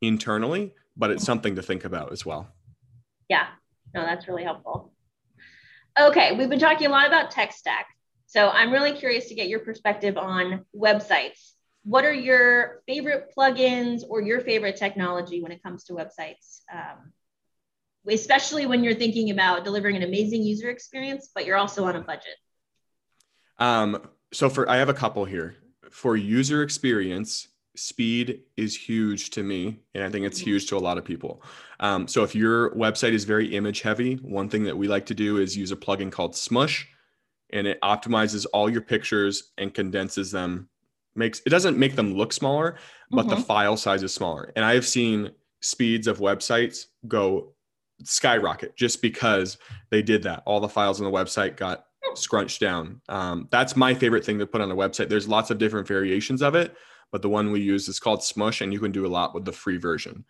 internally, 0.00 0.74
but 0.96 1.10
it's 1.10 1.24
something 1.24 1.56
to 1.56 1.62
think 1.62 1.84
about 1.84 2.12
as 2.12 2.24
well. 2.24 2.48
Yeah, 3.28 3.46
no, 3.94 4.02
that's 4.02 4.26
really 4.26 4.44
helpful. 4.44 4.92
Okay, 6.00 6.36
we've 6.36 6.48
been 6.48 6.58
talking 6.58 6.86
a 6.86 6.90
lot 6.90 7.06
about 7.06 7.30
tech 7.30 7.52
stack. 7.52 7.86
So 8.32 8.48
I'm 8.48 8.72
really 8.72 8.94
curious 8.94 9.28
to 9.28 9.34
get 9.34 9.48
your 9.48 9.58
perspective 9.58 10.16
on 10.16 10.64
websites. 10.74 11.52
What 11.84 12.06
are 12.06 12.14
your 12.14 12.80
favorite 12.86 13.30
plugins 13.36 14.04
or 14.08 14.22
your 14.22 14.40
favorite 14.40 14.76
technology 14.76 15.42
when 15.42 15.52
it 15.52 15.62
comes 15.62 15.84
to 15.84 15.92
websites? 15.92 16.60
Um, 16.72 17.12
especially 18.08 18.64
when 18.64 18.82
you're 18.82 18.94
thinking 18.94 19.30
about 19.32 19.64
delivering 19.64 19.96
an 19.96 20.02
amazing 20.02 20.42
user 20.44 20.70
experience, 20.70 21.28
but 21.34 21.44
you're 21.44 21.58
also 21.58 21.84
on 21.84 21.94
a 21.94 22.00
budget. 22.00 22.36
Um, 23.58 24.08
so 24.32 24.48
for 24.48 24.66
I 24.66 24.78
have 24.78 24.88
a 24.88 24.94
couple 24.94 25.26
here. 25.26 25.56
For 25.90 26.16
user 26.16 26.62
experience, 26.62 27.48
speed 27.76 28.44
is 28.56 28.76
huge 28.76 29.30
to 29.30 29.42
me 29.42 29.80
and 29.94 30.04
i 30.04 30.10
think 30.10 30.26
it's 30.26 30.40
mm-hmm. 30.40 30.50
huge 30.50 30.66
to 30.66 30.76
a 30.76 30.78
lot 30.78 30.98
of 30.98 31.06
people 31.06 31.42
um, 31.80 32.06
so 32.06 32.22
if 32.22 32.34
your 32.34 32.70
website 32.74 33.12
is 33.12 33.24
very 33.24 33.46
image 33.56 33.80
heavy 33.80 34.16
one 34.16 34.46
thing 34.46 34.62
that 34.64 34.76
we 34.76 34.88
like 34.88 35.06
to 35.06 35.14
do 35.14 35.38
is 35.38 35.56
use 35.56 35.72
a 35.72 35.76
plugin 35.76 36.12
called 36.12 36.36
smush 36.36 36.86
and 37.52 37.66
it 37.66 37.80
optimizes 37.82 38.46
all 38.52 38.70
your 38.70 38.80
pictures 38.80 39.52
and 39.58 39.74
condenses 39.74 40.30
them 40.30 40.68
makes 41.14 41.42
it 41.44 41.50
doesn't 41.50 41.76
make 41.76 41.94
them 41.94 42.14
look 42.14 42.32
smaller 42.32 42.76
but 43.10 43.26
mm-hmm. 43.26 43.36
the 43.36 43.42
file 43.42 43.76
size 43.76 44.02
is 44.02 44.14
smaller. 44.14 44.52
And 44.56 44.64
i 44.64 44.74
have 44.74 44.86
seen 44.86 45.30
speeds 45.60 46.06
of 46.06 46.18
websites 46.18 46.86
go 47.06 47.52
skyrocket 48.02 48.76
just 48.76 49.00
because 49.00 49.58
they 49.90 50.02
did 50.02 50.24
that. 50.24 50.42
All 50.44 50.60
the 50.60 50.68
files 50.68 51.00
on 51.00 51.04
the 51.04 51.16
website 51.16 51.56
got 51.56 51.86
scrunched 52.14 52.60
down. 52.60 53.00
Um, 53.08 53.48
that's 53.50 53.76
my 53.76 53.94
favorite 53.94 54.24
thing 54.24 54.38
to 54.40 54.46
put 54.46 54.60
on 54.60 54.72
a 54.72 54.76
website. 54.76 55.08
There's 55.08 55.28
lots 55.28 55.50
of 55.50 55.58
different 55.58 55.86
variations 55.86 56.42
of 56.42 56.54
it 56.54 56.74
but 57.12 57.22
the 57.22 57.28
one 57.28 57.52
we 57.52 57.60
use 57.60 57.88
is 57.88 58.00
called 58.00 58.24
smush 58.24 58.62
and 58.62 58.72
you 58.72 58.80
can 58.80 58.90
do 58.90 59.06
a 59.06 59.08
lot 59.08 59.34
with 59.34 59.44
the 59.44 59.52
free 59.52 59.76
version. 59.76 60.24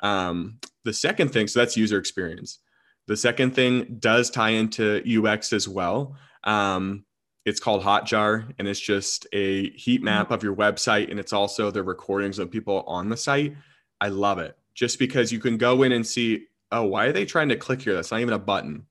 Um, 0.00 0.58
the 0.84 0.92
second 0.92 1.32
thing 1.32 1.48
so 1.48 1.58
that's 1.58 1.76
user 1.76 1.98
experience. 1.98 2.60
The 3.08 3.16
second 3.16 3.54
thing 3.54 3.96
does 3.98 4.30
tie 4.30 4.50
into 4.50 5.02
ux 5.26 5.52
as 5.52 5.68
well 5.68 6.16
um, 6.44 7.04
it's 7.44 7.60
called 7.60 7.82
Hotjar, 7.82 8.52
and 8.58 8.68
it's 8.68 8.80
just 8.80 9.26
a 9.32 9.70
heat 9.70 10.02
map 10.02 10.26
mm-hmm. 10.26 10.34
of 10.34 10.42
your 10.42 10.54
website, 10.54 11.10
and 11.10 11.18
it's 11.18 11.32
also 11.32 11.70
the 11.70 11.82
recordings 11.82 12.38
of 12.38 12.50
people 12.50 12.84
on 12.86 13.08
the 13.08 13.16
site. 13.16 13.56
I 14.00 14.08
love 14.08 14.38
it 14.38 14.56
just 14.74 14.98
because 14.98 15.32
you 15.32 15.40
can 15.40 15.56
go 15.56 15.82
in 15.82 15.92
and 15.92 16.06
see, 16.06 16.46
oh, 16.70 16.84
why 16.84 17.06
are 17.06 17.12
they 17.12 17.24
trying 17.24 17.48
to 17.48 17.56
click 17.56 17.82
here? 17.82 17.94
That's 17.94 18.10
not 18.10 18.20
even 18.20 18.34
a 18.34 18.38
button. 18.38 18.86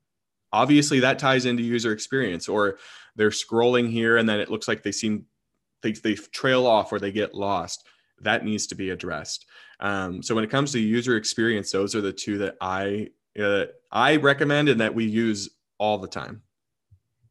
Obviously, 0.52 1.00
that 1.00 1.20
ties 1.20 1.46
into 1.46 1.64
user 1.64 1.92
experience, 1.92 2.50
or 2.50 2.78
they're 3.18 3.30
scrolling 3.30 3.90
here 3.90 4.18
and 4.18 4.30
then 4.30 4.40
it 4.40 4.50
looks 4.50 4.68
like 4.68 4.84
they 4.84 4.92
seem 4.92 5.26
they, 5.84 5.92
they 5.92 6.16
trail 6.16 6.66
off 6.66 6.92
or 6.92 7.00
they 7.00 7.12
get 7.12 7.34
lost. 7.34 7.86
That 8.22 8.46
needs 8.46 8.68
to 8.68 8.76
be 8.76 8.92
addressed. 8.92 9.46
Um, 9.80 10.24
so 10.24 10.34
when 10.34 10.44
it 10.44 10.50
comes 10.50 10.72
to 10.72 10.80
user 10.80 11.18
experience, 11.18 11.72
those 11.72 11.94
are 11.94 12.02
the 12.02 12.14
two 12.14 12.38
that 12.40 12.56
I 12.62 13.10
uh, 13.40 13.66
I 13.92 14.16
recommend 14.16 14.70
and 14.70 14.82
that 14.82 14.96
we 14.96 15.06
use 15.06 15.50
all 15.78 16.00
the 16.00 16.08
time 16.08 16.42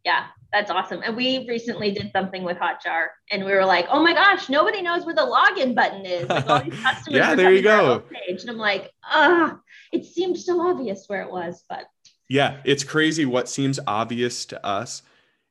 yeah, 0.07 0.27
that's 0.53 0.71
awesome. 0.71 1.03
And 1.05 1.17
we 1.17 1.45
recently 1.49 1.91
did 1.91 2.13
something 2.13 2.45
with 2.45 2.57
Hotjar 2.59 3.09
and 3.33 3.45
we 3.45 3.53
were 3.53 3.65
like, 3.67 3.87
oh 3.91 4.01
my 4.01 4.15
gosh, 4.15 4.49
nobody 4.49 4.81
knows 4.81 5.05
where 5.05 5.17
the 5.17 5.23
login 5.23 5.75
button 5.75 6.07
is. 6.07 6.29
Like 6.29 6.49
all 6.49 6.63
these 6.63 6.75
customers 6.83 7.19
yeah, 7.19 7.35
there 7.35 7.53
you 7.53 7.61
go. 7.61 7.99
Page. 7.99 8.43
And 8.43 8.51
I'm 8.51 8.57
like, 8.57 8.93
ah, 9.05 9.59
it 9.93 10.05
seemed 10.05 10.39
so 10.39 10.61
obvious 10.61 11.07
where 11.09 11.23
it 11.23 11.31
was, 11.31 11.65
but 11.69 11.87
yeah, 12.29 12.59
it's 12.65 12.85
crazy. 12.85 13.27
What 13.27 13.49
seems 13.49 13.81
obvious 13.85 14.47
to 14.47 14.65
us 14.65 15.03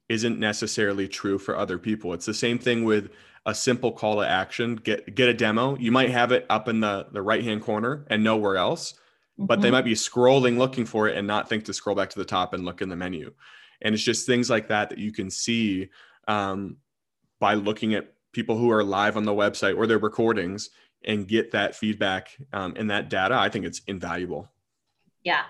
isn't 0.08 0.40
necessarily 0.40 1.10
true 1.10 1.38
for 1.38 1.58
other 1.58 1.78
people. 1.78 2.14
It's 2.14 2.26
the 2.26 2.34
same 2.34 2.58
thing 2.58 2.86
with 2.86 3.12
a 3.46 3.54
simple 3.54 3.92
call 3.92 4.22
to 4.22 4.28
action. 4.28 4.78
Get 4.78 5.16
get 5.16 5.28
a 5.28 5.34
demo. 5.34 5.78
You 5.78 5.92
might 5.92 6.12
have 6.12 6.32
it 6.32 6.46
up 6.50 6.70
in 6.70 6.80
the, 6.80 7.08
the 7.12 7.22
right 7.22 7.44
hand 7.44 7.62
corner 7.62 8.06
and 8.10 8.24
nowhere 8.24 8.56
else, 8.56 8.94
mm-hmm. 9.38 9.46
but 9.46 9.62
they 9.62 9.68
mm-hmm. 9.68 9.74
might 9.74 9.86
be 9.86 9.94
scrolling 9.94 10.58
looking 10.58 10.86
for 10.86 11.08
it 11.08 11.18
and 11.18 11.28
not 11.28 11.50
think 11.50 11.66
to 11.66 11.74
scroll 11.74 11.96
back 11.96 12.10
to 12.10 12.20
the 12.20 12.26
top 12.26 12.54
and 12.54 12.66
look 12.66 12.82
in 12.82 12.90
the 12.90 12.96
menu 12.96 13.32
and 13.82 13.94
it's 13.94 14.04
just 14.04 14.26
things 14.26 14.50
like 14.50 14.68
that 14.70 14.90
that 14.90 14.98
you 14.98 15.12
can 15.12 15.30
see 15.30 15.90
um, 16.28 16.78
by 17.40 17.54
looking 17.54 17.94
at 17.94 18.14
people 18.32 18.58
who 18.58 18.72
are 18.72 18.84
live 18.84 19.18
on 19.18 19.24
the 19.24 19.32
website 19.32 19.78
or 19.78 19.88
their 19.88 20.00
recordings 20.00 20.70
and 21.04 21.28
get 21.28 21.52
that 21.52 21.76
feedback 21.76 22.36
um, 22.54 22.74
and 22.78 22.90
that 22.90 23.10
data 23.10 23.36
i 23.36 23.50
think 23.50 23.66
it's 23.66 23.82
invaluable 23.88 24.50
yeah 25.24 25.44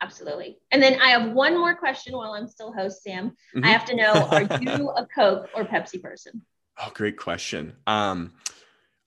absolutely 0.00 0.58
and 0.70 0.82
then 0.82 1.00
i 1.00 1.08
have 1.08 1.32
one 1.32 1.56
more 1.56 1.74
question 1.74 2.16
while 2.16 2.32
i'm 2.32 2.48
still 2.48 2.72
host 2.72 3.02
sam 3.02 3.30
mm-hmm. 3.30 3.64
i 3.64 3.68
have 3.68 3.84
to 3.84 3.96
know 3.96 4.12
are 4.12 4.42
you 4.62 4.90
a 4.90 5.06
coke 5.06 5.48
or 5.54 5.64
pepsi 5.64 6.00
person 6.02 6.42
oh 6.78 6.90
great 6.94 7.16
question 7.16 7.74
um, 7.86 8.32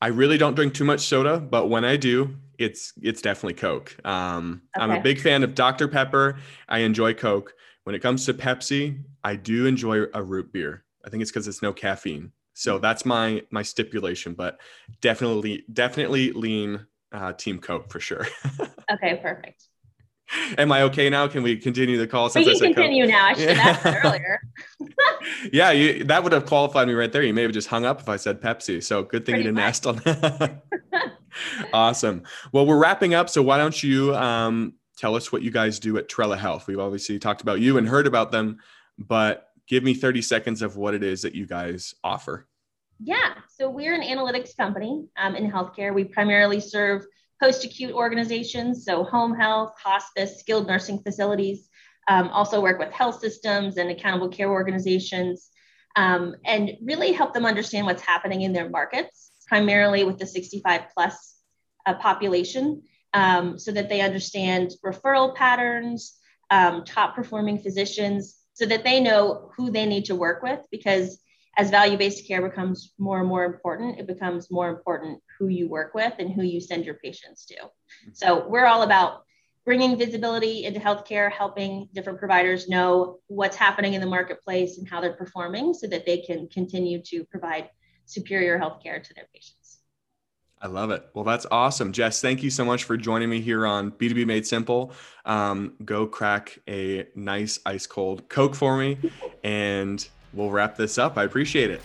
i 0.01 0.07
really 0.07 0.37
don't 0.37 0.55
drink 0.55 0.73
too 0.73 0.85
much 0.85 1.01
soda 1.01 1.39
but 1.39 1.67
when 1.67 1.85
i 1.85 1.97
do 1.97 2.35
it's 2.61 2.93
it's 3.01 3.21
definitely 3.21 3.53
coke 3.53 3.95
um, 4.05 4.61
okay. 4.75 4.83
i'm 4.83 4.91
a 4.91 5.01
big 5.01 5.19
fan 5.19 5.43
of 5.43 5.55
dr 5.55 5.87
pepper 5.89 6.37
i 6.69 6.79
enjoy 6.79 7.13
coke 7.13 7.53
when 7.83 7.95
it 7.95 7.99
comes 7.99 8.25
to 8.25 8.33
Pepsi, 8.33 9.01
I 9.23 9.35
do 9.35 9.65
enjoy 9.65 10.03
a 10.13 10.21
root 10.21 10.53
beer. 10.53 10.83
I 11.05 11.09
think 11.09 11.21
it's 11.21 11.31
because 11.31 11.47
it's 11.47 11.61
no 11.61 11.73
caffeine. 11.73 12.31
So 12.53 12.77
mm. 12.77 12.81
that's 12.81 13.05
my 13.05 13.43
my 13.51 13.63
stipulation, 13.63 14.33
but 14.33 14.59
definitely 15.01 15.63
definitely 15.73 16.31
lean 16.31 16.85
uh, 17.11 17.33
Team 17.33 17.59
Coke 17.59 17.91
for 17.91 17.99
sure. 17.99 18.27
okay, 18.91 19.19
perfect. 19.21 19.65
Am 20.57 20.71
I 20.71 20.83
okay 20.83 21.09
now? 21.09 21.27
Can 21.27 21.43
we 21.43 21.57
continue 21.57 21.97
the 21.97 22.07
call? 22.07 22.29
Since 22.29 22.45
we 22.45 22.57
can 22.57 22.73
continue 22.73 23.03
Coke? 23.03 23.11
now. 23.11 23.25
I 23.25 23.33
should 23.33 23.57
have 23.57 23.85
asked 23.85 24.05
earlier. 24.05 24.39
yeah, 25.51 25.71
you, 25.71 26.03
that 26.05 26.23
would 26.23 26.31
have 26.31 26.45
qualified 26.45 26.87
me 26.87 26.93
right 26.93 27.11
there. 27.11 27.23
You 27.23 27.33
may 27.33 27.41
have 27.41 27.51
just 27.51 27.67
hung 27.67 27.83
up 27.83 27.99
if 27.99 28.07
I 28.07 28.15
said 28.15 28.39
Pepsi. 28.41 28.81
So 28.81 29.03
good 29.03 29.25
thing 29.25 29.33
Pretty 29.33 29.49
you 29.49 29.55
didn't 29.55 29.55
much. 29.55 29.65
ask 29.65 29.87
on 29.87 29.95
that. 29.97 30.63
Awesome. 31.73 32.23
Well, 32.51 32.65
we're 32.65 32.79
wrapping 32.79 33.13
up. 33.13 33.29
So 33.29 33.41
why 33.41 33.57
don't 33.57 33.81
you 33.81 34.15
um, 34.15 34.73
tell 34.97 35.15
us 35.15 35.31
what 35.31 35.41
you 35.41 35.51
guys 35.51 35.79
do 35.79 35.97
at 35.97 36.09
Trella 36.09 36.37
Health. 36.37 36.67
We've 36.67 36.79
obviously 36.79 37.19
talked 37.19 37.41
about 37.41 37.59
you 37.59 37.77
and 37.77 37.87
heard 37.87 38.07
about 38.07 38.31
them, 38.31 38.57
but 38.97 39.47
give 39.67 39.83
me 39.83 39.93
30 39.93 40.21
seconds 40.21 40.61
of 40.61 40.75
what 40.77 40.93
it 40.93 41.03
is 41.03 41.21
that 41.21 41.33
you 41.33 41.45
guys 41.45 41.95
offer. 42.03 42.47
Yeah, 43.03 43.33
so 43.49 43.67
we're 43.67 43.95
an 43.95 44.03
analytics 44.03 44.55
company 44.55 45.07
um, 45.17 45.35
in 45.35 45.51
healthcare. 45.51 45.93
We 45.93 46.03
primarily 46.03 46.59
serve 46.59 47.03
post 47.41 47.65
acute 47.65 47.93
organizations, 47.93 48.85
so 48.85 49.03
home 49.03 49.33
health, 49.33 49.73
hospice, 49.83 50.39
skilled 50.39 50.67
nursing 50.67 51.01
facilities. 51.01 51.67
Um, 52.07 52.27
also 52.29 52.61
work 52.61 52.77
with 52.77 52.91
health 52.91 53.19
systems 53.19 53.77
and 53.77 53.89
accountable 53.89 54.29
care 54.29 54.51
organizations, 54.51 55.49
um, 55.95 56.35
and 56.45 56.71
really 56.83 57.11
help 57.11 57.33
them 57.33 57.45
understand 57.45 57.87
what's 57.87 58.03
happening 58.03 58.41
in 58.41 58.53
their 58.53 58.69
markets, 58.69 59.30
primarily 59.51 60.05
with 60.05 60.17
the 60.17 60.25
65 60.25 60.83
plus 60.93 61.35
uh, 61.85 61.93
population, 61.95 62.81
um, 63.13 63.59
so 63.59 63.69
that 63.73 63.89
they 63.89 63.99
understand 63.99 64.71
referral 64.85 65.35
patterns, 65.35 66.17
um, 66.51 66.85
top 66.85 67.15
performing 67.15 67.57
physicians, 67.57 68.37
so 68.53 68.65
that 68.65 68.85
they 68.85 69.01
know 69.01 69.51
who 69.57 69.69
they 69.69 69.85
need 69.85 70.05
to 70.05 70.15
work 70.15 70.41
with. 70.41 70.61
Because 70.71 71.19
as 71.57 71.69
value 71.69 71.97
based 71.97 72.25
care 72.25 72.41
becomes 72.41 72.93
more 72.97 73.19
and 73.19 73.27
more 73.27 73.43
important, 73.43 73.99
it 73.99 74.07
becomes 74.07 74.49
more 74.49 74.69
important 74.69 75.21
who 75.37 75.49
you 75.49 75.67
work 75.67 75.93
with 75.93 76.13
and 76.17 76.31
who 76.31 76.43
you 76.43 76.61
send 76.61 76.85
your 76.85 76.95
patients 76.95 77.43
to. 77.47 77.57
So 78.13 78.47
we're 78.47 78.67
all 78.67 78.83
about 78.83 79.23
bringing 79.65 79.97
visibility 79.97 80.63
into 80.63 80.79
healthcare, 80.79 81.29
helping 81.29 81.89
different 81.93 82.19
providers 82.19 82.69
know 82.69 83.19
what's 83.27 83.57
happening 83.57 83.95
in 83.95 84.01
the 84.01 84.07
marketplace 84.07 84.77
and 84.77 84.87
how 84.87 85.01
they're 85.01 85.11
performing 85.11 85.73
so 85.73 85.87
that 85.87 86.05
they 86.05 86.19
can 86.19 86.47
continue 86.47 87.01
to 87.07 87.25
provide 87.25 87.69
superior 88.11 88.59
healthcare 88.59 89.01
to 89.01 89.13
their 89.13 89.27
patients. 89.33 89.79
I 90.61 90.67
love 90.67 90.91
it. 90.91 91.09
Well, 91.15 91.23
that's 91.23 91.47
awesome. 91.49 91.91
Jess, 91.91 92.21
thank 92.21 92.43
you 92.43 92.51
so 92.51 92.63
much 92.63 92.83
for 92.83 92.95
joining 92.95 93.29
me 93.29 93.41
here 93.41 93.65
on 93.65 93.91
B2B 93.91 94.27
Made 94.27 94.45
Simple. 94.45 94.93
Um, 95.25 95.73
go 95.83 96.05
crack 96.05 96.59
a 96.67 97.07
nice 97.15 97.59
ice 97.65 97.87
cold 97.87 98.29
Coke 98.29 98.53
for 98.53 98.77
me 98.77 98.97
and 99.43 100.07
we'll 100.33 100.51
wrap 100.51 100.77
this 100.77 100.99
up. 100.99 101.17
I 101.17 101.23
appreciate 101.23 101.71
it. 101.71 101.81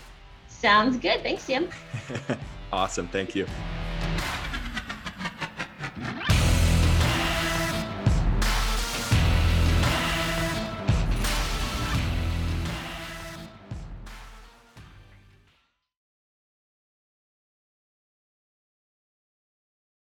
Sounds 0.49 0.99
good. 0.99 1.23
Thanks, 1.23 1.47
Tim. 1.47 1.71
awesome. 2.73 3.09
Thank 3.09 3.35
you. 3.35 3.47